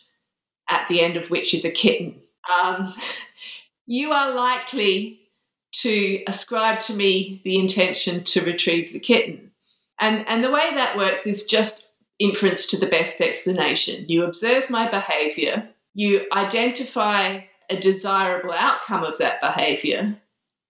[0.68, 2.20] at the end of which is a kitten.
[2.62, 2.92] Um,
[3.86, 5.20] you are likely
[5.82, 9.50] to ascribe to me the intention to retrieve the kitten.
[10.00, 14.06] And, and the way that works is just inference to the best explanation.
[14.08, 20.16] You observe my behavior, you identify a desirable outcome of that behavior,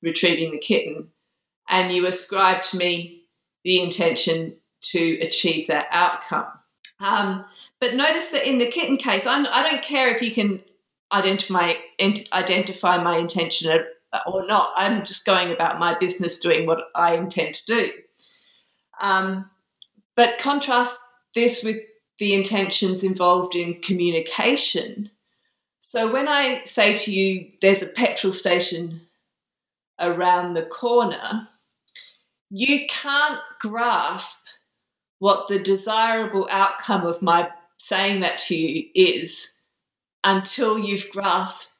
[0.03, 1.09] retrieving the kitten,
[1.69, 3.25] and you ascribe to me
[3.64, 6.47] the intention to achieve that outcome.
[7.01, 7.45] Um,
[7.81, 10.62] but notice that in the kitten case, I'm, I do not care if you can
[11.12, 13.71] identify identify my intention
[14.27, 14.73] or not.
[14.77, 17.90] I'm just going about my business, doing what I intend to do.
[19.01, 19.51] Um,
[20.14, 20.99] but contrast
[21.35, 21.79] this with
[22.19, 25.11] the intentions involved in communication.
[25.81, 29.03] So when I say to you, there's a petrol station
[30.01, 31.49] around the corner,
[32.51, 34.47] you can't grasp
[35.19, 39.49] what the desirable outcome of my saying that to you is
[40.25, 41.76] until you've grasped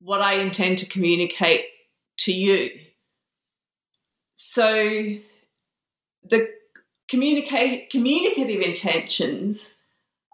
[0.00, 1.66] what I intend to communicate
[2.18, 2.70] to you.
[4.34, 5.16] So
[6.24, 6.48] the
[7.08, 9.72] communicate, communicative intentions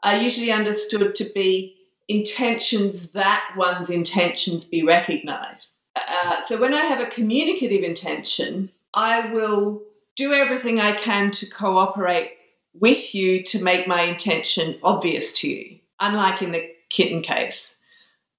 [0.02, 1.76] are usually understood to be
[2.08, 5.76] intentions that one's intentions be recognized.
[5.96, 9.82] Uh, so when I have a communicative intention, I will
[10.16, 12.32] do everything I can to cooperate
[12.74, 17.74] with you to make my intention obvious to you, unlike in the kitten case.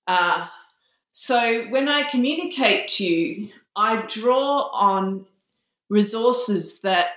[0.08, 0.48] Uh,
[1.14, 5.28] so when I communicate to you, I draw on
[5.88, 7.10] resources that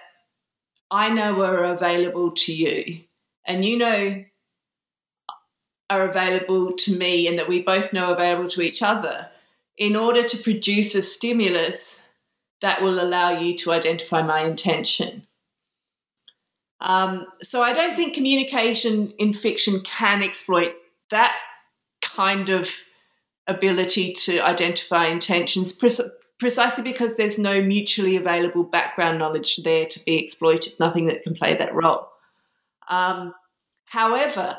[0.90, 3.00] I know are available to you,
[3.46, 4.22] and you know
[5.88, 9.30] are available to me, and that we both know are available to each other,
[9.78, 11.98] in order to produce a stimulus
[12.60, 15.26] that will allow you to identify my intention.
[16.80, 20.74] Um, so I don't think communication in fiction can exploit
[21.08, 21.34] that
[22.02, 22.68] kind of
[23.48, 30.18] ability to identify intentions precisely because there's no mutually available background knowledge there to be
[30.18, 32.08] exploited, nothing that can play that role.
[32.88, 33.34] Um,
[33.86, 34.56] however,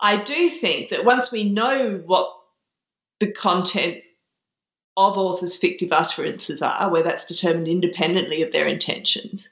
[0.00, 2.30] I do think that once we know what
[3.20, 3.98] the content
[4.96, 9.50] of authors' fictive utterances are, where that's determined independently of their intentions,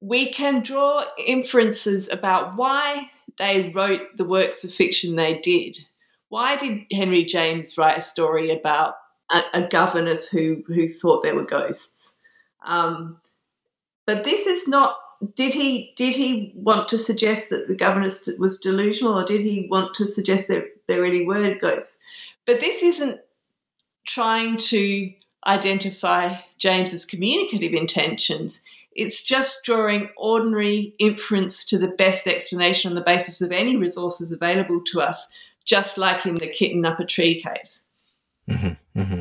[0.00, 5.78] we can draw inferences about why they wrote the works of fiction they did.
[6.34, 8.96] Why did Henry James write a story about
[9.30, 12.14] a, a governess who who thought there were ghosts.
[12.66, 13.20] Um,
[14.06, 14.96] but this is not.
[15.34, 19.68] Did he did he want to suggest that the governess was delusional, or did he
[19.70, 21.98] want to suggest that there really were ghosts?
[22.46, 23.20] But this isn't
[24.06, 25.12] trying to
[25.46, 28.62] identify James's communicative intentions.
[28.92, 34.30] It's just drawing ordinary inference to the best explanation on the basis of any resources
[34.30, 35.26] available to us,
[35.64, 37.84] just like in the kitten up a tree case.
[38.48, 39.20] Mm-hmm, mm-hmm.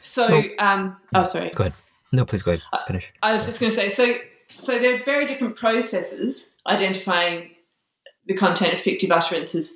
[0.00, 1.50] So, so um, oh, sorry.
[1.50, 1.74] Go ahead.
[2.12, 2.62] No, please go ahead.
[2.86, 3.12] Finish.
[3.22, 4.16] I, I was just going to say so.
[4.58, 7.50] So there are very different processes identifying
[8.26, 9.74] the content of fictive utterances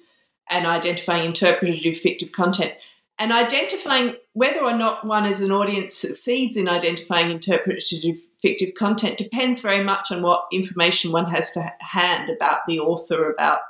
[0.51, 2.75] and identifying interpretative fictive content.
[3.19, 9.17] And identifying whether or not one as an audience succeeds in identifying interpretative fictive content
[9.17, 13.61] depends very much on what information one has to hand about the author, about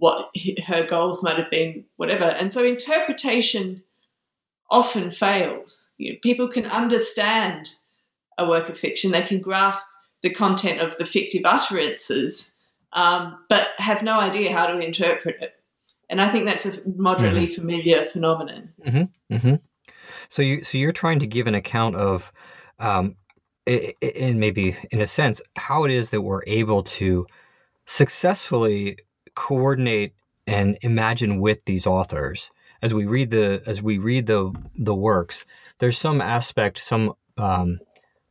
[0.00, 0.30] what
[0.66, 2.24] her goals might have been, whatever.
[2.24, 3.82] And so interpretation
[4.70, 5.90] often fails.
[5.98, 7.70] You know, people can understand
[8.38, 9.86] a work of fiction, they can grasp
[10.22, 12.52] the content of the fictive utterances,
[12.94, 15.52] um, but have no idea how to interpret it.
[16.08, 17.54] And I think that's a moderately mm-hmm.
[17.54, 18.72] familiar phenomenon.
[18.84, 19.34] Mm-hmm.
[19.34, 19.54] Mm-hmm.
[20.30, 22.32] So you so you're trying to give an account of,
[22.78, 23.16] um,
[23.66, 27.26] and maybe in a sense, how it is that we're able to
[27.86, 28.96] successfully
[29.40, 30.12] coordinate
[30.46, 32.50] and imagine with these authors
[32.82, 35.46] as we read the as we read the the works
[35.78, 37.78] there's some aspect some um,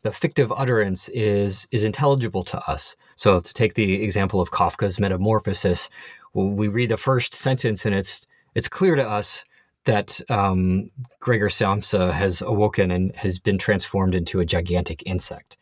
[0.04, 5.00] the fictive utterance is is intelligible to us so to take the example of kafka's
[5.00, 5.90] metamorphosis
[6.36, 9.44] we read the first sentence and it's it's clear to us
[9.86, 15.58] that um, Gregor Samsa has awoken and has been transformed into a gigantic insect.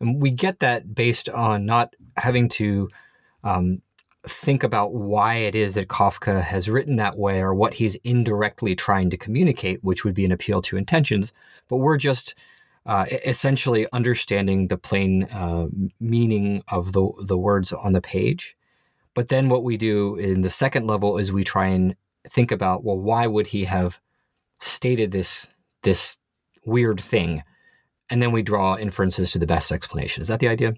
[0.00, 2.88] And we get that based on not having to
[3.44, 3.82] um,
[4.26, 8.74] think about why it is that Kafka has written that way or what he's indirectly
[8.74, 11.32] trying to communicate, which would be an appeal to intentions.
[11.68, 12.34] But we're just
[12.86, 15.68] uh, essentially understanding the plain uh,
[16.00, 18.56] meaning of the the words on the page.
[19.14, 21.94] But then what we do in the second level is we try and
[22.28, 24.00] think about well, why would he have
[24.60, 25.48] stated this
[25.82, 26.16] this
[26.64, 27.42] weird thing,
[28.10, 30.22] and then we draw inferences to the best explanation.
[30.22, 30.74] Is that the idea?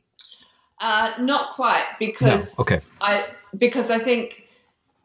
[0.81, 2.63] Uh, not quite, because no.
[2.63, 3.27] okay, I
[3.57, 4.45] because I think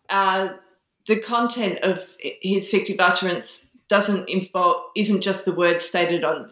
[0.10, 0.50] uh,
[1.06, 2.08] the content of
[2.42, 6.52] his fictive utterance doesn't involve isn't just the words stated on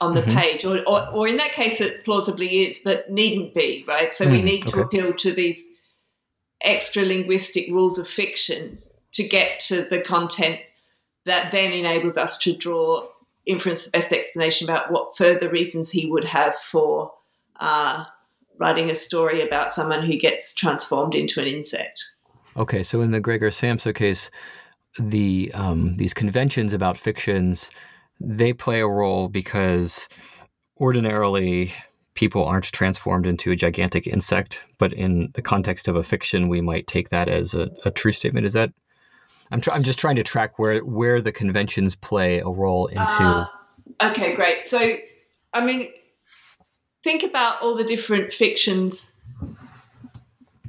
[0.00, 0.38] on the mm-hmm.
[0.38, 4.12] page, or, or, or in that case, it plausibly is, but needn't be, right?
[4.12, 4.72] So mm, we need okay.
[4.72, 5.64] to appeal to these
[6.60, 8.78] extra linguistic rules of fiction
[9.12, 10.60] to get to the content
[11.24, 13.06] that then enables us to draw
[13.46, 17.12] inference the best explanation about what further reasons he would have for
[17.60, 18.04] uh,
[18.58, 22.04] writing a story about someone who gets transformed into an insect.
[22.56, 24.30] Okay, so in the Gregor Samsa case,
[24.98, 27.70] the um, these conventions about fictions
[28.20, 30.08] they play a role because
[30.80, 31.72] ordinarily
[32.14, 36.60] people aren't transformed into a gigantic insect, but in the context of a fiction, we
[36.60, 38.46] might take that as a, a true statement.
[38.46, 38.72] Is that?
[39.52, 43.04] I'm, tr- I'm just trying to track where where the conventions play a role into.
[43.04, 43.46] Uh,
[44.02, 44.66] okay, great.
[44.66, 44.96] So,
[45.52, 45.88] I mean,
[47.06, 49.12] think about all the different fictions,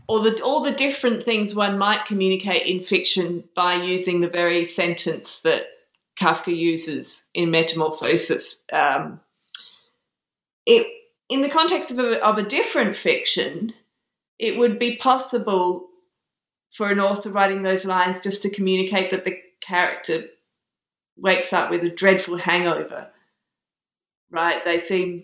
[0.05, 4.63] all the all the different things one might communicate in fiction by using the very
[4.63, 5.63] sentence that
[6.21, 8.63] Kafka uses in Metamorphosis.
[8.71, 9.19] Um,
[10.67, 10.85] it,
[11.27, 13.73] in the context of a, of a different fiction,
[14.37, 15.87] it would be possible
[16.69, 20.25] for an author writing those lines just to communicate that the character
[21.17, 23.09] wakes up with a dreadful hangover.
[24.29, 24.63] Right?
[24.63, 25.23] They seem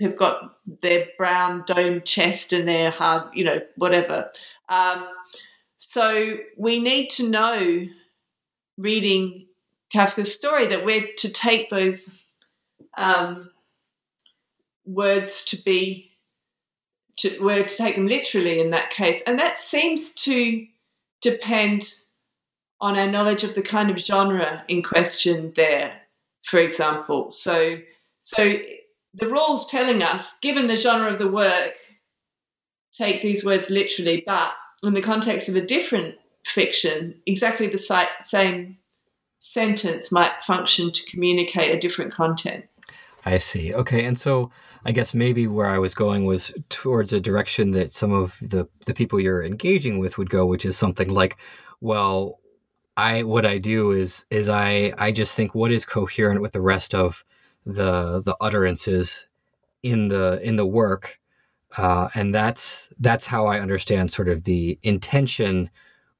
[0.00, 4.30] have got their brown dome chest and their hard, you know, whatever.
[4.68, 5.08] Um,
[5.76, 7.86] so we need to know,
[8.76, 9.46] reading
[9.94, 12.18] Kafka's story that we're to take those
[12.96, 13.50] um,
[14.84, 16.10] words to be
[17.16, 20.66] to, we're to take them literally in that case, and that seems to
[21.20, 21.94] depend
[22.80, 25.92] on our knowledge of the kind of genre in question there.
[26.44, 27.78] For example, so
[28.22, 28.58] so
[29.14, 31.74] the rules telling us, given the genre of the work,
[32.92, 34.52] take these words literally, but
[34.82, 38.78] in the context of a different fiction, exactly the same
[39.40, 42.64] sentence might function to communicate a different content.
[43.26, 43.72] I see.
[43.72, 44.50] Okay, and so
[44.84, 48.68] I guess maybe where I was going was towards a direction that some of the
[48.86, 51.38] the people you're engaging with would go, which is something like,
[51.80, 52.40] well,
[52.96, 56.60] I what I do is is I I just think what is coherent with the
[56.60, 57.24] rest of
[57.66, 59.26] the the utterances
[59.82, 61.18] in the in the work,
[61.76, 65.70] uh, and that's that's how I understand sort of the intention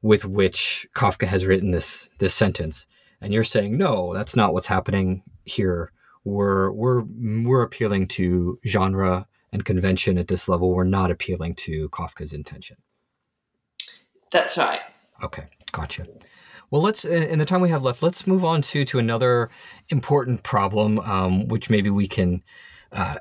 [0.03, 2.86] with which Kafka has written this this sentence.
[3.20, 5.92] And you're saying no that's not what's happening here.
[6.24, 7.03] We're we're
[7.45, 10.72] we're appealing to genre and convention at this level.
[10.72, 12.76] We're not appealing to kafka's intention.
[14.30, 14.80] That's right.
[15.22, 16.07] Okay gotcha
[16.74, 19.48] well let's in the time we have left let's move on to to another
[19.90, 22.42] important problem um, which maybe we can
[22.90, 23.14] uh,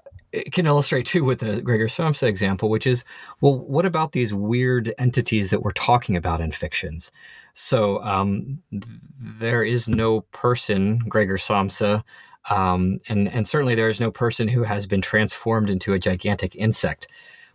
[0.51, 3.03] can illustrate too with the Gregor Samsa example, which is,
[3.39, 7.11] well, what about these weird entities that we're talking about in fictions?
[7.53, 8.83] So um, th-
[9.19, 12.03] there is no person, Gregor Samsa,
[12.49, 16.55] um, and and certainly there is no person who has been transformed into a gigantic
[16.55, 17.07] insect.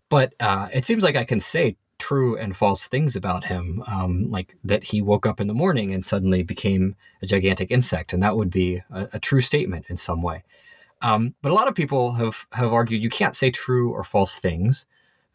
[0.09, 4.31] But uh, it seems like I can say true and false things about him, um,
[4.31, 8.23] like that he woke up in the morning and suddenly became a gigantic insect, and
[8.23, 10.43] that would be a, a true statement in some way.
[11.03, 14.39] Um, but a lot of people have have argued you can't say true or false
[14.39, 14.87] things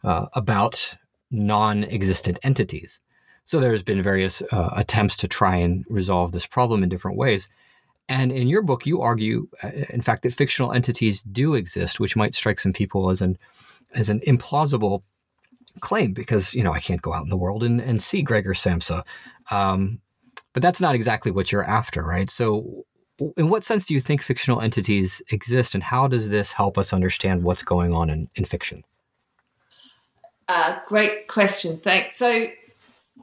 [0.02, 0.96] uh, about
[1.30, 3.00] non-existent entities.
[3.44, 7.48] So there's been various uh, attempts to try and resolve this problem in different ways.
[8.08, 12.16] And in your book, you argue, uh, in fact, that fictional entities do exist, which
[12.16, 13.38] might strike some people as an
[13.94, 15.02] as an implausible
[15.80, 18.54] claim because you know I can't go out in the world and, and see Gregor
[18.54, 19.04] Samsa.
[19.50, 20.00] Um,
[20.52, 22.30] but that's not exactly what you're after, right?
[22.30, 22.84] So
[23.36, 26.92] in what sense do you think fictional entities exist, and how does this help us
[26.92, 28.82] understand what's going on in, in fiction?
[30.48, 31.78] Uh, great question.
[31.78, 32.16] Thanks.
[32.16, 32.46] So,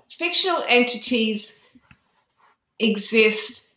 [0.09, 1.55] fictional entities
[2.79, 3.67] exist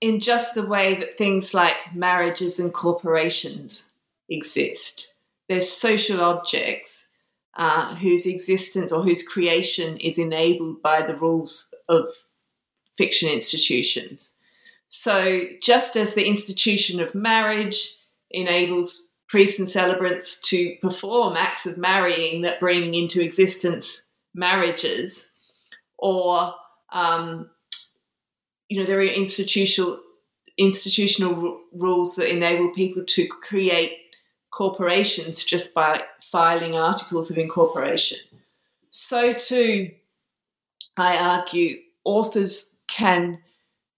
[0.00, 3.88] in just the way that things like marriages and corporations
[4.28, 5.14] exist.
[5.48, 7.08] They're social objects
[7.56, 12.06] uh, whose existence or whose creation is enabled by the rules of
[12.96, 14.34] fiction institutions.
[14.88, 17.94] So, just as the institution of marriage
[18.30, 24.02] enables priests and celebrants to perform acts of marrying that bring into existence
[24.34, 25.28] marriages,
[25.98, 26.54] or
[26.92, 27.48] um,
[28.68, 29.98] you know there are institutional
[30.58, 33.96] institutional r- rules that enable people to create
[34.52, 38.18] corporations just by filing articles of incorporation.
[38.90, 39.90] So too,
[40.96, 43.38] I argue authors can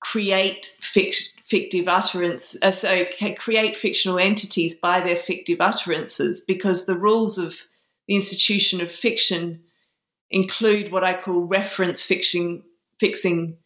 [0.00, 6.86] create fic- fictive utterance, uh, so can create fictional entities by their fictive utterances because
[6.86, 7.61] the rules of
[8.07, 9.61] the institution of fiction
[10.30, 12.62] include what I call reference fiction,
[13.00, 13.57] fixing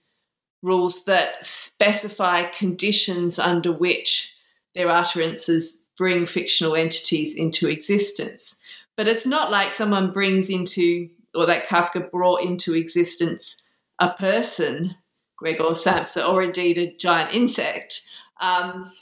[0.62, 4.32] rules that specify conditions under which
[4.74, 8.57] their utterances bring fictional entities into existence.
[8.96, 13.61] But it's not like someone brings into, or that Kafka brought into existence
[13.99, 14.94] a person,
[15.36, 18.03] Gregor Samsa, or indeed a giant insect.
[18.40, 18.92] Um,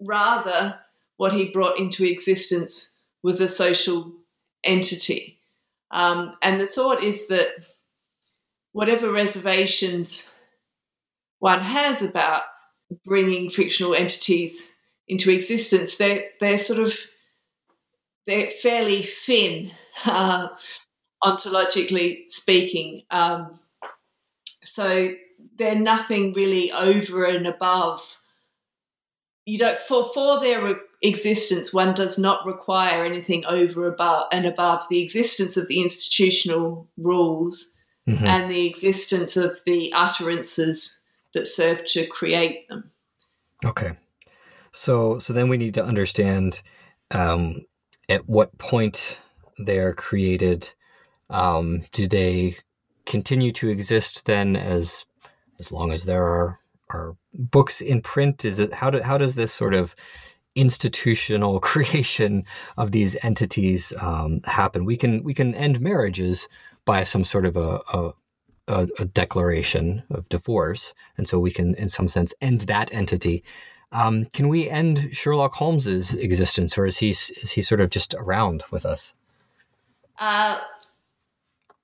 [0.00, 0.78] rather,
[1.18, 2.88] what he brought into existence
[3.22, 4.12] was a social
[4.64, 5.38] entity.
[5.90, 7.48] Um, and the thought is that
[8.72, 10.30] whatever reservations
[11.40, 12.42] one has about
[13.04, 14.66] bringing fictional entities
[15.10, 16.94] into existence, they're, they're sort of
[18.26, 19.72] they're fairly thin,
[20.06, 20.48] uh,
[21.22, 23.02] ontologically speaking.
[23.10, 23.58] Um,
[24.62, 25.12] so
[25.56, 28.16] they're nothing really over and above.
[29.46, 31.72] You don't for for their existence.
[31.72, 37.74] One does not require anything over above and above the existence of the institutional rules
[38.08, 38.26] mm-hmm.
[38.26, 40.98] and the existence of the utterances
[41.34, 42.90] that serve to create them.
[43.64, 43.92] Okay,
[44.72, 46.62] so so then we need to understand
[47.10, 47.64] um,
[48.08, 49.18] at what point
[49.58, 50.70] they're created.
[51.28, 52.56] Um, do they
[53.06, 55.06] continue to exist then as
[55.58, 56.58] as long as there are
[56.90, 58.44] are books in print?
[58.44, 59.94] Is it how do, how does this sort of
[60.54, 62.44] institutional creation
[62.76, 64.84] of these entities um, happen?
[64.84, 66.48] We can we can end marriages
[66.84, 68.12] by some sort of a
[68.68, 73.42] a, a, declaration of divorce, and so we can, in some sense, end that entity.
[73.92, 78.14] Um, can we end Sherlock Holmes's existence, or is he is he sort of just
[78.14, 79.14] around with us?
[80.18, 80.58] Uh,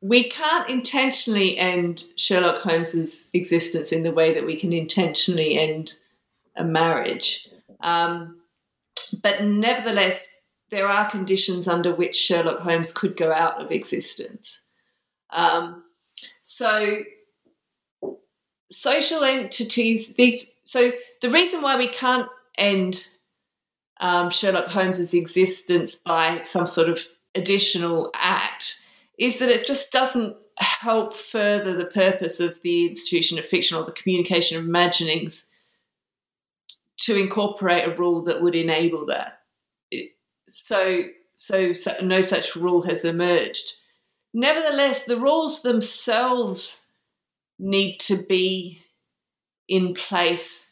[0.01, 5.95] we can't intentionally end Sherlock Holmes's existence in the way that we can intentionally end
[6.55, 7.49] a marriage.
[7.81, 8.41] Um,
[9.23, 10.29] but nevertheless,
[10.71, 14.63] there are conditions under which Sherlock Holmes could go out of existence.
[15.31, 15.83] Um,
[16.43, 17.03] so,
[18.71, 23.07] social entities, these, so the reason why we can't end
[24.01, 27.01] um, Sherlock Holmes's existence by some sort of
[27.35, 28.83] additional act
[29.19, 33.85] is that it just doesn't help further the purpose of the institution of fiction or
[33.85, 35.47] the communication of imaginings
[36.99, 39.41] to incorporate a rule that would enable that.
[40.49, 41.05] so,
[41.35, 43.75] so, so no such rule has emerged.
[44.33, 46.83] Nevertheless, the rules themselves
[47.59, 48.81] need to be
[49.69, 50.66] in place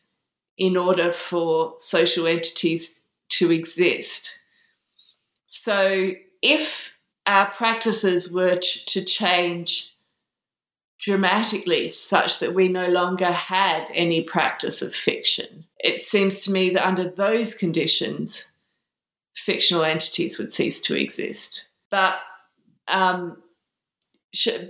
[0.58, 2.98] in order for social entities
[3.28, 4.38] to exist.
[5.46, 6.92] So, if
[7.26, 9.90] our practices were to change
[11.00, 16.70] dramatically such that we no longer had any practice of fiction, it seems to me
[16.70, 18.50] that under those conditions,
[19.34, 21.68] fictional entities would cease to exist.
[21.90, 22.16] But
[22.88, 23.38] um,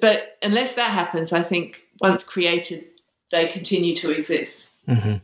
[0.01, 2.85] but unless that happens, I think once created,
[3.31, 4.67] they continue to exist.
[4.89, 5.17] Mm-hmm.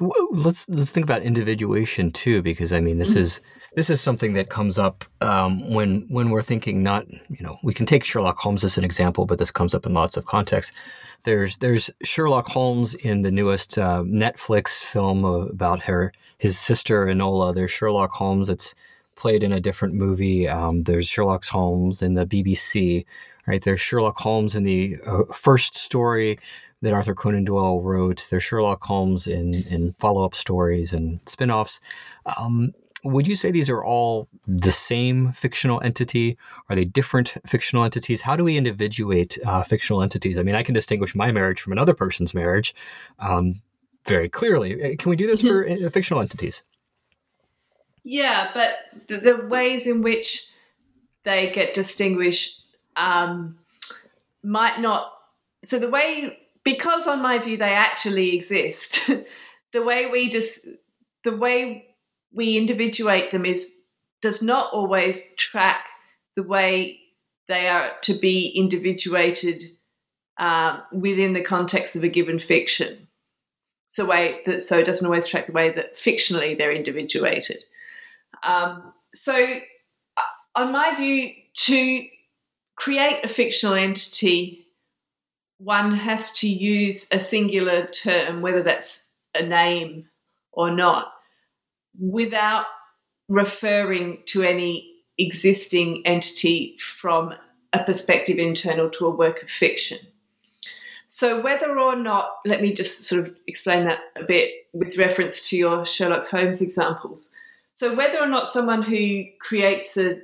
[0.00, 3.20] Let's let's think about individuation too, because I mean this mm-hmm.
[3.20, 3.40] is
[3.74, 7.74] this is something that comes up um, when when we're thinking not you know we
[7.74, 10.74] can take Sherlock Holmes as an example, but this comes up in lots of contexts.
[11.24, 17.54] There's there's Sherlock Holmes in the newest uh, Netflix film about her his sister Enola.
[17.54, 18.74] There's Sherlock Holmes that's
[19.16, 20.48] played in a different movie.
[20.48, 23.04] Um, there's Sherlock Holmes in the BBC.
[23.46, 26.38] Right there's Sherlock Holmes in the uh, first story
[26.82, 28.26] that Arthur Conan Doyle wrote.
[28.30, 31.80] There's Sherlock Holmes in, in follow up stories and spin offs.
[32.38, 32.72] Um,
[33.04, 36.36] would you say these are all the same fictional entity?
[36.68, 38.20] Are they different fictional entities?
[38.20, 40.36] How do we individuate uh, fictional entities?
[40.36, 42.74] I mean, I can distinguish my marriage from another person's marriage
[43.20, 43.62] um,
[44.04, 44.82] very clearly.
[44.82, 46.62] Uh, can we do this for uh, fictional entities?
[48.02, 50.48] Yeah, but the, the, ways in which
[51.24, 52.62] they get distinguished
[52.96, 53.58] um,
[54.42, 55.12] might not.
[55.62, 59.10] So the way because on my view they actually exist
[59.72, 60.66] the way we just
[61.24, 61.86] the way
[62.30, 63.74] we individuate them is
[64.20, 65.86] does not always track
[66.36, 67.00] the way
[67.48, 69.64] they are to be individuated
[70.36, 73.08] uh, within the context of a given fiction.
[73.88, 77.64] So way that so it doesn't always track the way that fictionally they're individuated.
[78.42, 82.06] Um, so, uh, on my view, to
[82.76, 84.67] create a fictional entity,
[85.58, 90.08] one has to use a singular term, whether that's a name
[90.52, 91.12] or not,
[91.98, 92.66] without
[93.28, 97.34] referring to any existing entity from
[97.72, 99.98] a perspective internal to a work of fiction.
[101.06, 105.48] So, whether or not, let me just sort of explain that a bit with reference
[105.48, 107.34] to your Sherlock Holmes examples.
[107.72, 110.20] So, whether or not someone who creates a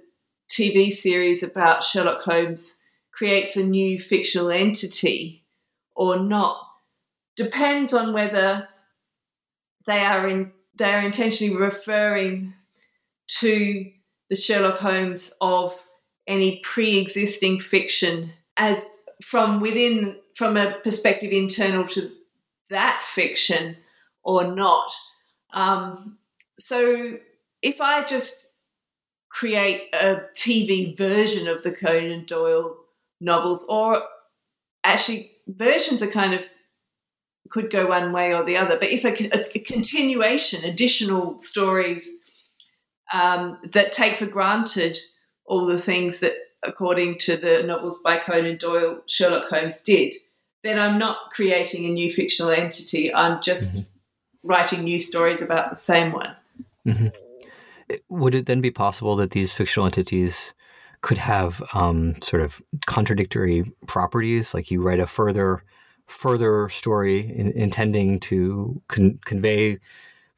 [0.51, 2.77] TV series about Sherlock Holmes
[3.17, 5.45] creates a new fictional entity
[5.95, 6.57] or not
[7.37, 8.69] depends on whether
[9.87, 12.53] they are in they are intentionally referring
[13.29, 13.91] to
[14.29, 15.75] the Sherlock Holmes of
[16.27, 18.85] any pre-existing fiction as
[19.23, 22.11] from within from a perspective internal to
[22.71, 23.77] that fiction
[24.25, 24.91] or not.
[25.53, 26.19] Um,
[26.59, 27.19] so
[27.63, 28.47] if I just
[29.29, 32.77] create a TV version of the Conan Doyle
[33.25, 34.03] novels, or
[34.85, 36.43] actually versions are kind of
[37.51, 38.79] could go one way or the other.
[38.79, 42.21] But if a, a continuation, additional stories
[43.13, 44.99] um, that take for granted
[45.47, 50.15] all the things that, according to the novels by Conan Doyle, Sherlock Holmes did,
[50.63, 53.15] then I'm not creating a new fictional entity.
[53.15, 53.83] I'm just mm-hmm.
[54.43, 56.35] writing new stories about the same one.
[56.87, 57.09] Mm-hmm.
[58.09, 60.55] Would it then be possible that these fictional entities
[61.05, 64.55] could have um, sort of contradictory properties?
[64.55, 65.63] Like you write a further
[66.07, 69.79] further story in, intending to con- convey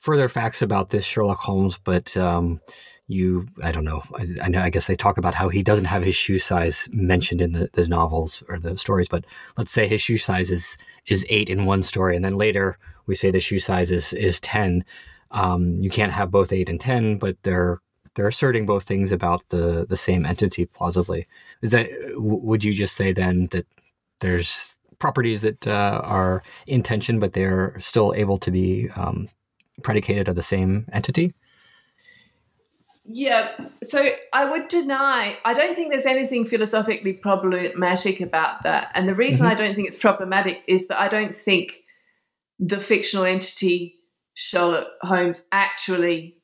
[0.01, 2.61] further facts about this Sherlock Holmes, but um,
[3.07, 5.85] you, I don't know, I, I, know, I guess they talk about how he doesn't
[5.85, 9.25] have his shoe size mentioned in the, the novels or the stories, but
[9.57, 13.15] let's say his shoe size is, is eight in one story, and then later we
[13.15, 14.85] say the shoe size is, is 10.
[15.31, 17.81] Um, you can't have both eight and 10, but they're,
[18.17, 21.27] they're asserting both things about the, the same entity plausibly.
[21.63, 23.67] Is that, would you just say then that
[24.21, 29.29] there's properties that uh, are in tension, but they're still able to be um,
[29.83, 31.35] predicated of the same entity?
[33.05, 33.53] Yeah,
[33.85, 38.91] so I would deny, I don't think there's anything philosophically problematic about that.
[38.95, 39.53] And the reason mm-hmm.
[39.53, 41.85] I don't think it's problematic is that I don't think
[42.59, 44.01] the fictional entity
[44.35, 46.36] Sherlock Holmes actually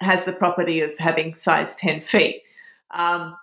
[0.00, 2.42] has the property of having size 10 feet.
[2.92, 3.36] Um,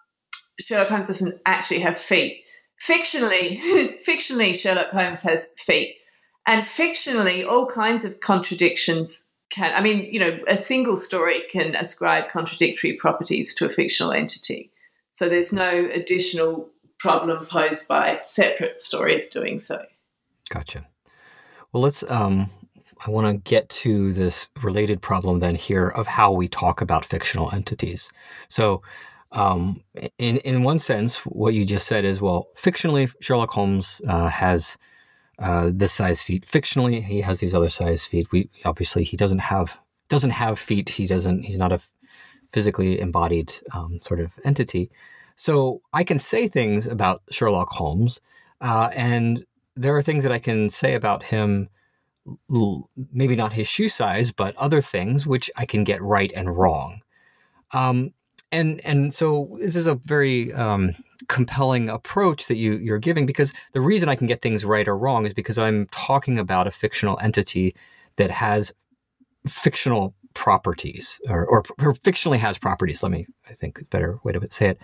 [0.60, 2.44] Sherlock Holmes doesn't actually have feet.
[2.82, 3.60] Fictionally,
[4.08, 5.98] fictionally, Sherlock Holmes has feet,
[6.46, 9.74] and fictionally, all kinds of contradictions can.
[9.74, 14.72] I mean, you know, a single story can ascribe contradictory properties to a fictional entity.
[15.10, 19.86] So there's no additional problem posed by separate stories doing so.
[20.50, 20.86] Gotcha.
[21.72, 22.10] Well, let's.
[22.10, 22.50] Um,
[23.06, 27.06] I want to get to this related problem then here of how we talk about
[27.06, 28.12] fictional entities.
[28.50, 28.82] So,
[29.32, 29.82] um,
[30.18, 34.78] in in one sense, what you just said is well, fictionally, Sherlock Holmes uh, has
[35.40, 36.46] uh, this size feet.
[36.46, 38.32] Fictionally, he has these other size feet.
[38.32, 39.80] We obviously he doesn't have
[40.10, 40.90] doesn't have feet.
[40.90, 41.44] He doesn't.
[41.44, 41.80] He's not a
[42.54, 44.90] physically embodied um, sort of entity.
[45.36, 48.22] So I can say things about Sherlock Holmes,
[48.62, 49.46] uh, and
[49.76, 51.70] there are things that I can say about him.
[53.12, 57.02] Maybe not his shoe size, but other things which I can get right and wrong.
[57.72, 58.14] Um,
[58.52, 60.94] and and so this is a very um,
[61.28, 64.98] compelling approach that you you're giving because the reason I can get things right or
[64.98, 67.76] wrong is because I'm talking about a fictional entity
[68.16, 68.74] that has
[69.48, 73.04] fictional properties or, or, or fictionally has properties.
[73.04, 74.82] Let me I think better way to say it.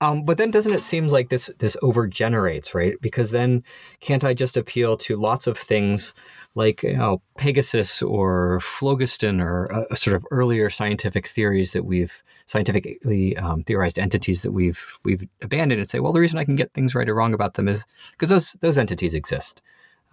[0.00, 3.00] Um, but then doesn't it seem like this this overgenerates, right?
[3.00, 3.64] Because then
[4.00, 6.12] can't I just appeal to lots of things
[6.54, 12.22] like you know, Pegasus or phlogiston or uh, sort of earlier scientific theories that we've
[12.46, 16.56] scientifically um, theorized entities that we've we've abandoned and say, well, the reason I can
[16.56, 19.62] get things right or wrong about them is because those those entities exist.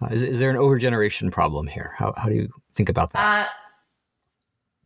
[0.00, 1.94] Uh, is, is there an overgeneration problem here?
[1.96, 3.46] How, how do you think about that?
[3.46, 3.48] Uh,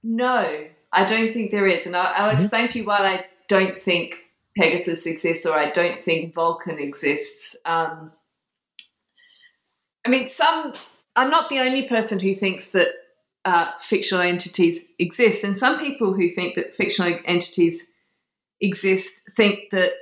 [0.02, 1.86] no, I don't think there is.
[1.86, 2.40] And I'll, I'll mm-hmm.
[2.40, 4.27] explain to you why I don't think
[4.58, 7.56] Pegasus exists or I don't think Vulcan exists.
[7.64, 8.12] Um,
[10.04, 10.74] I mean, some,
[11.14, 12.88] I'm not the only person who thinks that
[13.44, 15.44] uh, fictional entities exist.
[15.44, 17.86] And some people who think that fictional entities
[18.60, 19.92] exist think that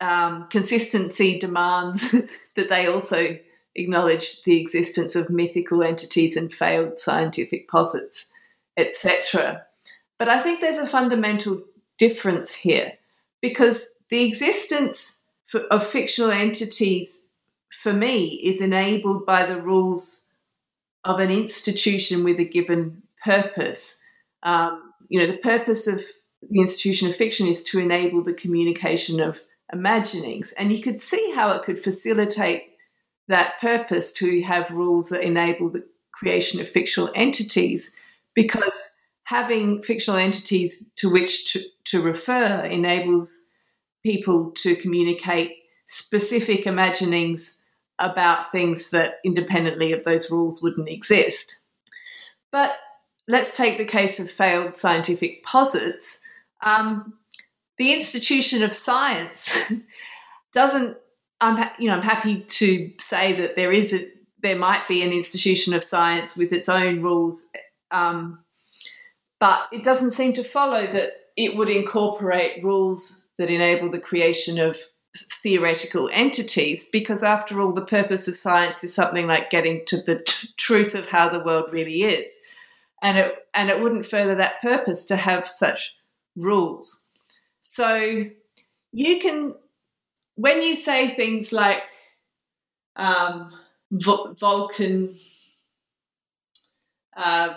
[0.00, 2.10] um, consistency demands
[2.54, 3.38] that they also
[3.74, 8.28] acknowledge the existence of mythical entities and failed scientific posits,
[8.76, 9.64] etc.
[10.18, 11.60] But I think there's a fundamental
[11.98, 12.92] difference here
[13.42, 15.20] because the existence
[15.70, 17.28] of fictional entities
[17.70, 20.28] for me is enabled by the rules
[21.04, 23.98] of an institution with a given purpose.
[24.44, 26.00] Um, you know, the purpose of
[26.48, 29.40] the institution of fiction is to enable the communication of
[29.72, 30.52] imaginings.
[30.52, 32.64] And you could see how it could facilitate
[33.28, 37.94] that purpose to have rules that enable the creation of fictional entities
[38.34, 38.91] because
[39.32, 43.32] having fictional entities to which to, to refer enables
[44.02, 45.56] people to communicate
[45.86, 47.62] specific imaginings
[47.98, 51.60] about things that independently of those rules wouldn't exist.
[52.50, 52.72] But
[53.26, 56.20] let's take the case of failed scientific posits.
[56.62, 57.14] Um,
[57.78, 59.72] the institution of science
[60.52, 60.98] doesn't.
[61.40, 64.06] I'm you know I'm happy to say that there is a
[64.42, 67.44] there might be an institution of science with its own rules,
[67.90, 68.44] um,
[69.42, 74.56] but it doesn't seem to follow that it would incorporate rules that enable the creation
[74.56, 74.78] of
[75.42, 80.22] theoretical entities because after all the purpose of science is something like getting to the
[80.24, 82.30] t- truth of how the world really is.
[83.02, 85.92] And it and it wouldn't further that purpose to have such
[86.36, 87.08] rules.
[87.62, 88.24] So
[88.92, 89.56] you can
[90.36, 91.82] when you say things like
[92.94, 93.50] um,
[93.90, 95.18] vulcan
[97.16, 97.54] uh,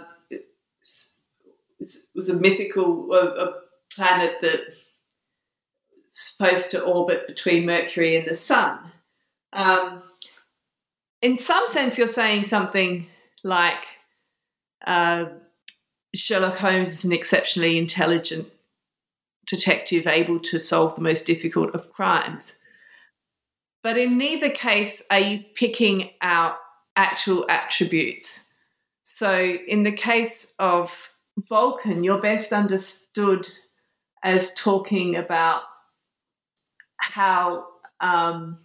[2.14, 3.54] was a mythical a,
[3.94, 4.62] planet that
[6.08, 8.80] supposed to orbit between Mercury and the Sun.
[9.54, 10.04] Um,
[11.22, 13.08] in some sense, you're saying something
[13.44, 13.84] like
[14.86, 15.26] uh,
[16.14, 18.48] Sherlock Holmes is an exceptionally intelligent
[19.48, 22.60] detective able to solve the most difficult of crimes.
[23.84, 26.58] But in neither case are you picking out
[26.96, 28.48] actual attributes.
[29.04, 30.92] So, in the case of
[31.38, 33.48] Vulcan, you're best understood
[34.24, 35.62] as talking about
[36.98, 37.66] how
[38.00, 38.60] um,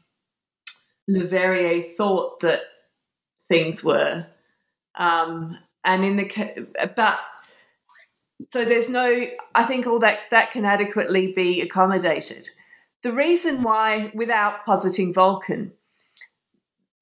[1.09, 2.61] Leverrier thought that
[3.49, 4.27] things were.
[4.95, 7.19] Um, and in the but
[8.51, 12.49] so there's no i think all that that can adequately be accommodated
[13.03, 15.73] the reason why without positing vulcan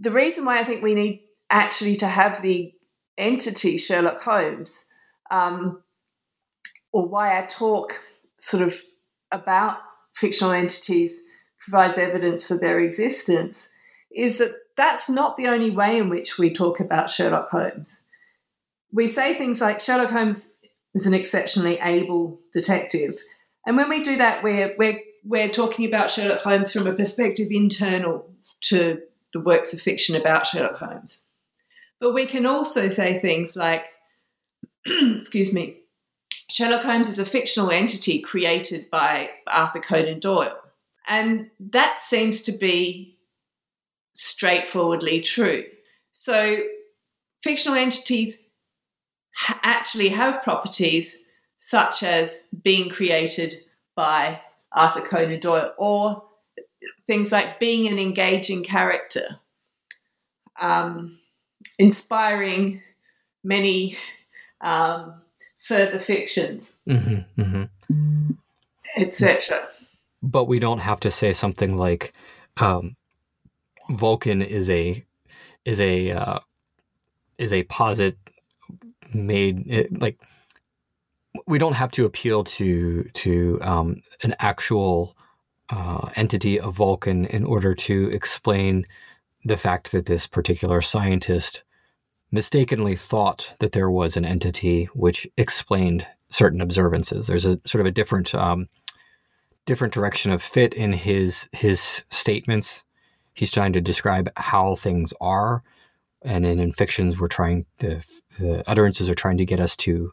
[0.01, 2.73] the reason why i think we need actually to have the
[3.17, 4.85] entity sherlock holmes
[5.31, 5.83] um,
[6.93, 8.01] or why i talk
[8.39, 8.75] sort of
[9.33, 9.79] about
[10.15, 11.21] fictional entities
[11.59, 13.71] provides evidence for their existence
[14.15, 18.05] is that that's not the only way in which we talk about Sherlock Holmes.
[18.93, 20.51] We say things like Sherlock Holmes
[20.95, 23.17] is an exceptionally able detective.
[23.67, 27.49] And when we do that, we're, we're, we're talking about Sherlock Holmes from a perspective
[27.51, 28.31] internal
[28.63, 29.03] to
[29.33, 31.23] the works of fiction about Sherlock Holmes.
[32.01, 33.85] But we can also say things like,
[34.87, 35.79] excuse me,
[36.51, 40.59] Sherlock Holmes is a fictional entity created by Arthur Conan Doyle.
[41.07, 43.19] And that seems to be
[44.15, 45.65] straightforwardly true.
[46.13, 46.59] So,
[47.43, 48.43] fictional entities
[49.35, 51.25] ha- actually have properties
[51.59, 53.61] such as being created
[53.95, 54.41] by
[54.73, 56.23] Arthur Conan Doyle or
[57.07, 59.39] things like being an engaging character,
[60.61, 61.19] um,
[61.79, 62.83] inspiring
[63.43, 63.97] many
[64.61, 65.15] um,
[65.57, 68.33] further fictions, mm-hmm, mm-hmm.
[68.97, 69.69] etc
[70.23, 72.15] but we don't have to say something like
[72.59, 72.97] um,
[73.91, 75.05] Vulcan is a
[75.65, 76.39] is a uh,
[77.39, 78.17] is a posit
[79.15, 80.21] made like
[81.47, 85.17] we don't have to appeal to to um, an actual
[85.71, 88.87] uh, entity of Vulcan in order to explain
[89.45, 91.63] the fact that this particular scientist
[92.31, 97.27] mistakenly thought that there was an entity which explained certain observances.
[97.27, 98.69] There's a sort of a different um,
[99.67, 102.85] different direction of fit in his his statements.
[103.35, 105.63] He's trying to describe how things are,
[106.23, 108.05] and in, in fictions, we're trying the
[108.39, 110.13] the utterances are trying to get us to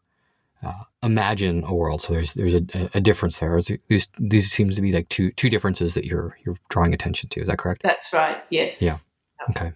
[0.64, 2.02] uh, imagine a world.
[2.02, 2.64] So there's there's a,
[2.94, 3.60] a difference there.
[3.88, 7.42] These these seems to be like two two differences that you're you're drawing attention to.
[7.42, 7.82] Is that correct?
[7.84, 8.38] That's right.
[8.50, 8.82] Yes.
[8.82, 8.98] Yeah.
[9.50, 9.74] Okay.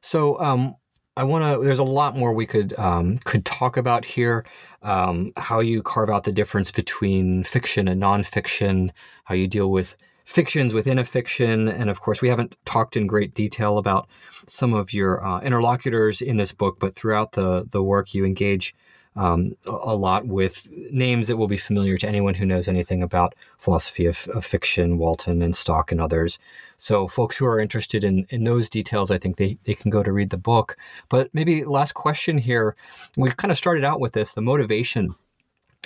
[0.00, 0.76] So um,
[1.16, 1.64] I want to.
[1.64, 4.44] There's a lot more we could um, could talk about here.
[4.82, 8.90] Um, how you carve out the difference between fiction and nonfiction.
[9.24, 13.06] How you deal with fictions within a fiction, and of course, we haven't talked in
[13.06, 14.08] great detail about
[14.46, 18.74] some of your uh, interlocutors in this book, but throughout the the work, you engage
[19.14, 23.34] um, a lot with names that will be familiar to anyone who knows anything about
[23.58, 26.38] philosophy of, of, fiction, Walton and Stock and others.
[26.78, 30.02] So, folks who are interested in, in those details, I think they, they can go
[30.02, 30.76] to read the book.
[31.10, 32.74] But maybe last question here.
[33.16, 35.14] We kind of started out with this the motivation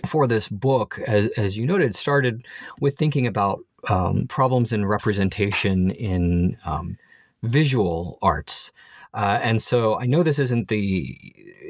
[0.06, 2.46] for this book, as, as you noted, started
[2.80, 6.96] with thinking about um, problems in representation in um,
[7.42, 8.72] visual arts.
[9.16, 11.18] Uh, and so I know this isn't the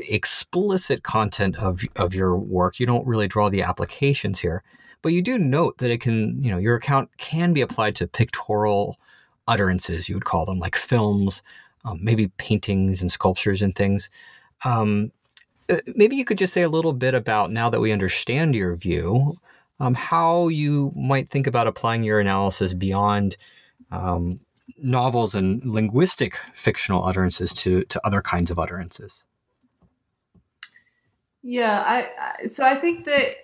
[0.08, 2.80] explicit content of of your work.
[2.80, 4.64] You don't really draw the applications here,
[5.00, 8.08] but you do note that it can, you know, your account can be applied to
[8.08, 8.98] pictorial
[9.46, 11.42] utterances, you would call them, like films,
[11.84, 14.10] um, maybe paintings and sculptures and things.
[14.64, 15.12] Um,
[15.68, 18.74] uh, maybe you could just say a little bit about now that we understand your
[18.74, 19.34] view,
[19.78, 23.36] um, how you might think about applying your analysis beyond
[23.92, 24.32] um,
[24.78, 29.24] novels and linguistic fictional utterances to, to other kinds of utterances.
[31.42, 33.36] Yeah, I, I so I think that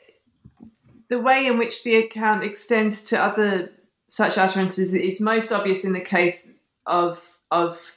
[1.08, 3.70] the way in which the account extends to other
[4.06, 6.52] such utterances is most obvious in the case
[6.86, 7.94] of of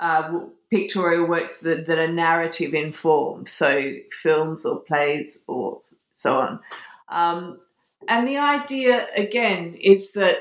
[0.00, 5.78] uh, pictorial works that, that are narrative in form, so films or plays or
[6.12, 6.60] so on.
[7.08, 7.60] Um,
[8.08, 10.36] and the idea, again, is that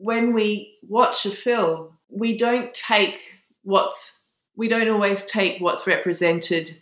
[0.00, 3.20] when we watch a film, we don't take
[3.62, 4.20] what's
[4.56, 6.76] we don't always take what's represented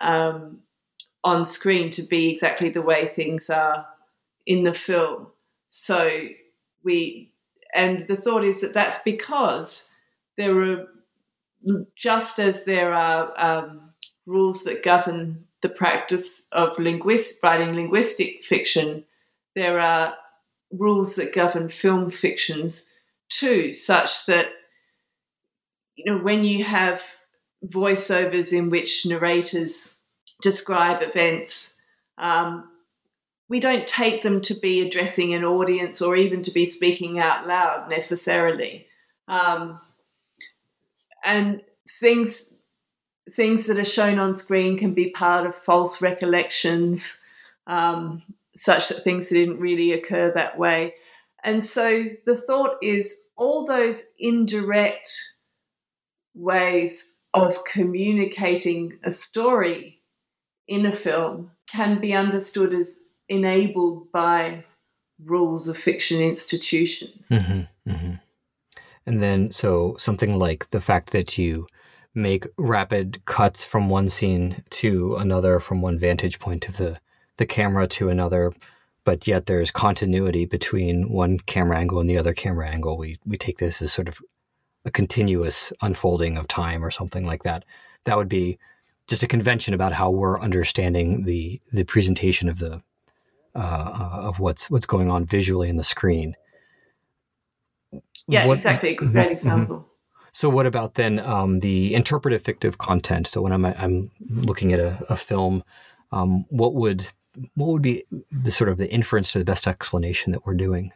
[0.00, 0.58] um,
[1.22, 3.86] on screen to be exactly the way things are
[4.46, 5.28] in the film.
[5.70, 6.28] So
[6.82, 7.32] we
[7.74, 9.90] and the thought is that that's because
[10.38, 10.86] there are
[11.94, 13.90] just as there are um,
[14.24, 19.04] rules that govern the practice of linguist, writing linguistic fiction,
[19.54, 20.16] there are
[20.72, 22.88] rules that govern film fictions
[23.28, 24.48] too, such that
[25.96, 27.02] you know when you have
[27.64, 29.96] voiceovers in which narrators
[30.42, 31.74] describe events,
[32.18, 32.70] um,
[33.48, 37.46] we don't take them to be addressing an audience or even to be speaking out
[37.46, 38.86] loud necessarily.
[39.28, 39.80] Um,
[41.24, 41.62] and
[42.00, 42.54] things
[43.30, 47.18] things that are shown on screen can be part of false recollections,
[47.66, 48.22] um,
[48.56, 50.94] such that things didn't really occur that way.
[51.44, 55.10] And so the thought is all those indirect
[56.34, 60.00] ways of communicating a story
[60.66, 62.98] in a film can be understood as
[63.28, 64.64] enabled by
[65.24, 67.28] rules of fiction institutions.
[67.30, 68.14] Mm-hmm, mm-hmm.
[69.06, 71.66] And then, so something like the fact that you
[72.14, 76.98] make rapid cuts from one scene to another, from one vantage point of the,
[77.36, 78.52] the camera to another,
[79.04, 82.96] but yet there's continuity between one camera angle and the other camera angle.
[82.96, 84.20] We, we take this as sort of
[84.84, 87.64] a continuous unfolding of time or something like that.
[88.04, 88.58] That would be
[89.08, 92.82] just a convention about how we're understanding the the presentation of the
[93.54, 96.34] uh, uh of what's what's going on visually in the screen.
[98.28, 98.94] Yeah, what, exactly.
[98.94, 99.76] Great mm-hmm, example.
[99.76, 99.88] Mm-hmm.
[100.32, 103.26] So, what about then um, the interpretive fictive content?
[103.26, 105.62] So, when I'm I'm looking at a, a film,
[106.12, 107.06] um, what would
[107.54, 110.92] what would be the sort of the inference to the best explanation that we're doing?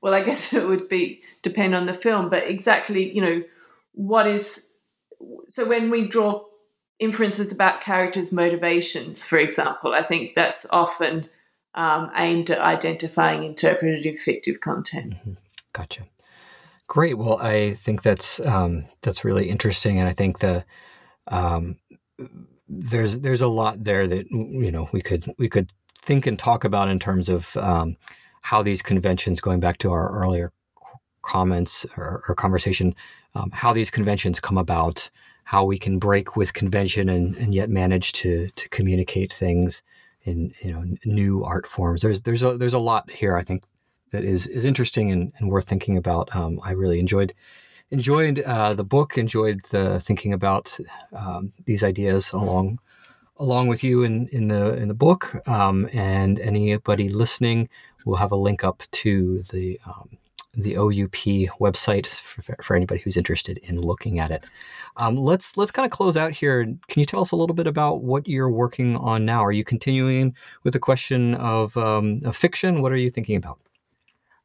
[0.00, 3.42] Well, I guess it would be depend on the film, but exactly, you know,
[3.94, 4.72] what is
[5.46, 6.44] so when we draw
[6.98, 11.28] inferences about characters' motivations, for example, I think that's often
[11.74, 15.14] um, aimed at identifying interpretative fictive content.
[15.14, 15.32] Mm-hmm.
[15.72, 16.02] Gotcha.
[16.86, 17.16] Great.
[17.16, 20.64] Well, I think that's um, that's really interesting, and I think the
[21.28, 21.76] um,
[22.72, 26.64] there's there's a lot there that you know we could we could think and talk
[26.64, 27.96] about in terms of um,
[28.40, 30.50] how these conventions, going back to our earlier
[31.22, 32.94] comments or, or conversation,
[33.34, 35.08] um, how these conventions come about,
[35.44, 39.82] how we can break with convention and, and yet manage to to communicate things
[40.24, 42.02] in you know new art forms.
[42.02, 43.36] There's there's a there's a lot here.
[43.36, 43.64] I think
[44.12, 46.34] that is is interesting and, and worth thinking about.
[46.34, 47.34] Um, I really enjoyed
[47.92, 50.76] enjoyed uh, the book, enjoyed the thinking about
[51.12, 52.78] um, these ideas along
[53.38, 55.46] along with you in, in the in the book.
[55.48, 57.68] Um, and anybody listening
[58.04, 60.18] will have a link up to the um,
[60.54, 64.50] the OUP website for, for, anybody who's interested in looking at it.
[64.98, 66.64] Um, let's let's kind of close out here.
[66.64, 69.42] Can you tell us a little bit about what you're working on now?
[69.42, 72.82] Are you continuing with the question of, um, of fiction?
[72.82, 73.60] What are you thinking about?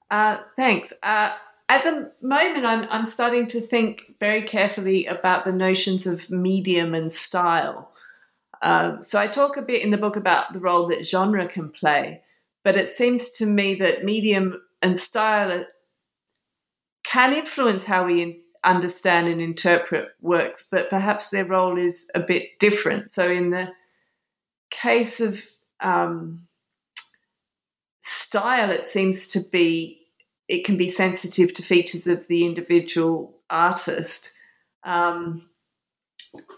[0.09, 0.93] Uh, thanks.
[1.03, 1.31] Uh,
[1.69, 6.93] at the moment, I'm, I'm starting to think very carefully about the notions of medium
[6.93, 7.91] and style.
[8.61, 11.69] Uh, so I talk a bit in the book about the role that genre can
[11.69, 12.21] play,
[12.63, 15.65] but it seems to me that medium and style
[17.03, 22.59] can influence how we understand and interpret works, but perhaps their role is a bit
[22.59, 23.09] different.
[23.09, 23.71] So in the
[24.71, 25.41] case of
[25.81, 26.47] um,
[28.01, 30.06] style, it seems to be
[30.47, 34.33] it can be sensitive to features of the individual artist.
[34.83, 35.49] Um,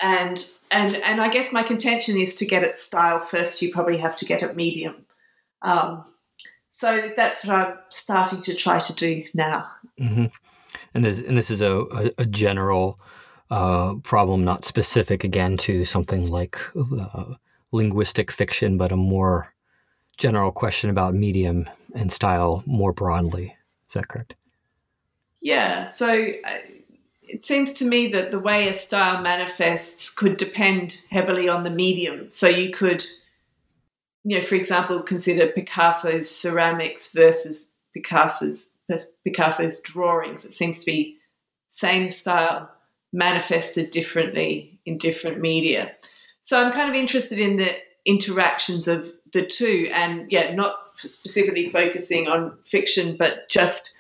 [0.02, 3.62] and and and I guess my contention is to get it style first.
[3.62, 5.06] You probably have to get it medium.
[5.62, 6.04] Um,
[6.70, 9.70] so that's what I'm starting to try to do now.
[10.00, 10.26] Mm-hmm.
[10.94, 13.00] And this and this is a, a, a general
[13.50, 17.34] uh, problem, not specific again to something like uh,
[17.72, 19.54] linguistic fiction, but a more
[20.18, 23.56] general question about medium and style more broadly.
[23.90, 24.36] Is that correct?
[25.42, 25.88] Yeah.
[25.88, 26.58] So uh,
[27.22, 31.72] it seems to me that the way a style manifests could depend heavily on the
[31.72, 32.30] medium.
[32.30, 33.06] So you could,
[34.24, 38.74] you know, for example, consider Picasso's ceramics versus Picasso's
[39.24, 40.46] Picasso's drawings.
[40.46, 41.18] It seems to be
[41.70, 42.70] same style
[43.14, 45.92] manifested differently in different media.
[46.42, 47.76] So I'm kind of interested in the
[48.06, 53.96] interactions of the two, and yeah, not specifically focusing on fiction, but just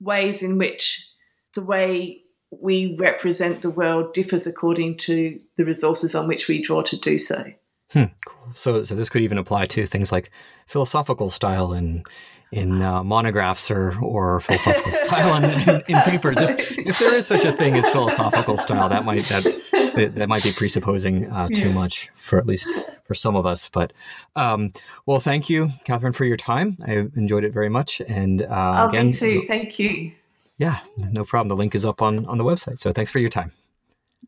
[0.00, 1.08] ways in which
[1.54, 6.82] the way we represent the world differs according to the resources on which we draw
[6.82, 7.44] to do so.
[7.92, 8.52] Hmm, cool.
[8.54, 10.30] So, so this could even apply to things like
[10.66, 12.06] philosophical style and
[12.52, 16.40] in uh, monographs or, or philosophical style in, in, in papers.
[16.40, 20.44] If, if, there is such a thing as philosophical style, that might that that, might
[20.44, 21.72] be presupposing uh, too yeah.
[21.72, 22.68] much for at least
[23.04, 23.68] for some of us.
[23.68, 23.92] But
[24.36, 24.72] um,
[25.06, 26.76] well, thank you, Catharine, for your time.
[26.86, 28.00] I enjoyed it very much.
[28.00, 29.42] And uh, oh, again, me too.
[29.46, 30.12] Thank you.
[30.58, 31.48] Yeah, no problem.
[31.48, 32.78] The link is up on on the website.
[32.78, 33.52] So thanks for your time.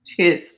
[0.04, 0.55] Cheers.